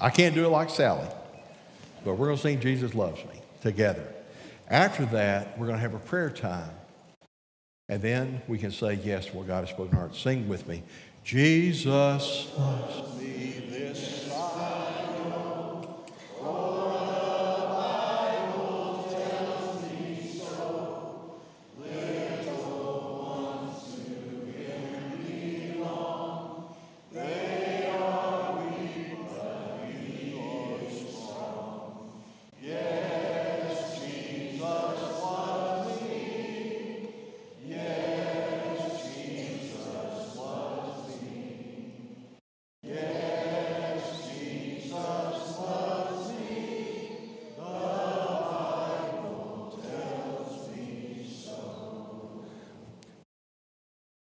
[0.05, 1.09] I can't do it like Sally,
[2.05, 4.07] but we're going to sing Jesus Loves Me together.
[4.69, 6.69] After that, we're going to have a prayer time.
[7.89, 10.15] And then we can say yes what God has spoken our heart.
[10.15, 10.83] Sing with me.
[11.25, 13.63] Jesus loves me.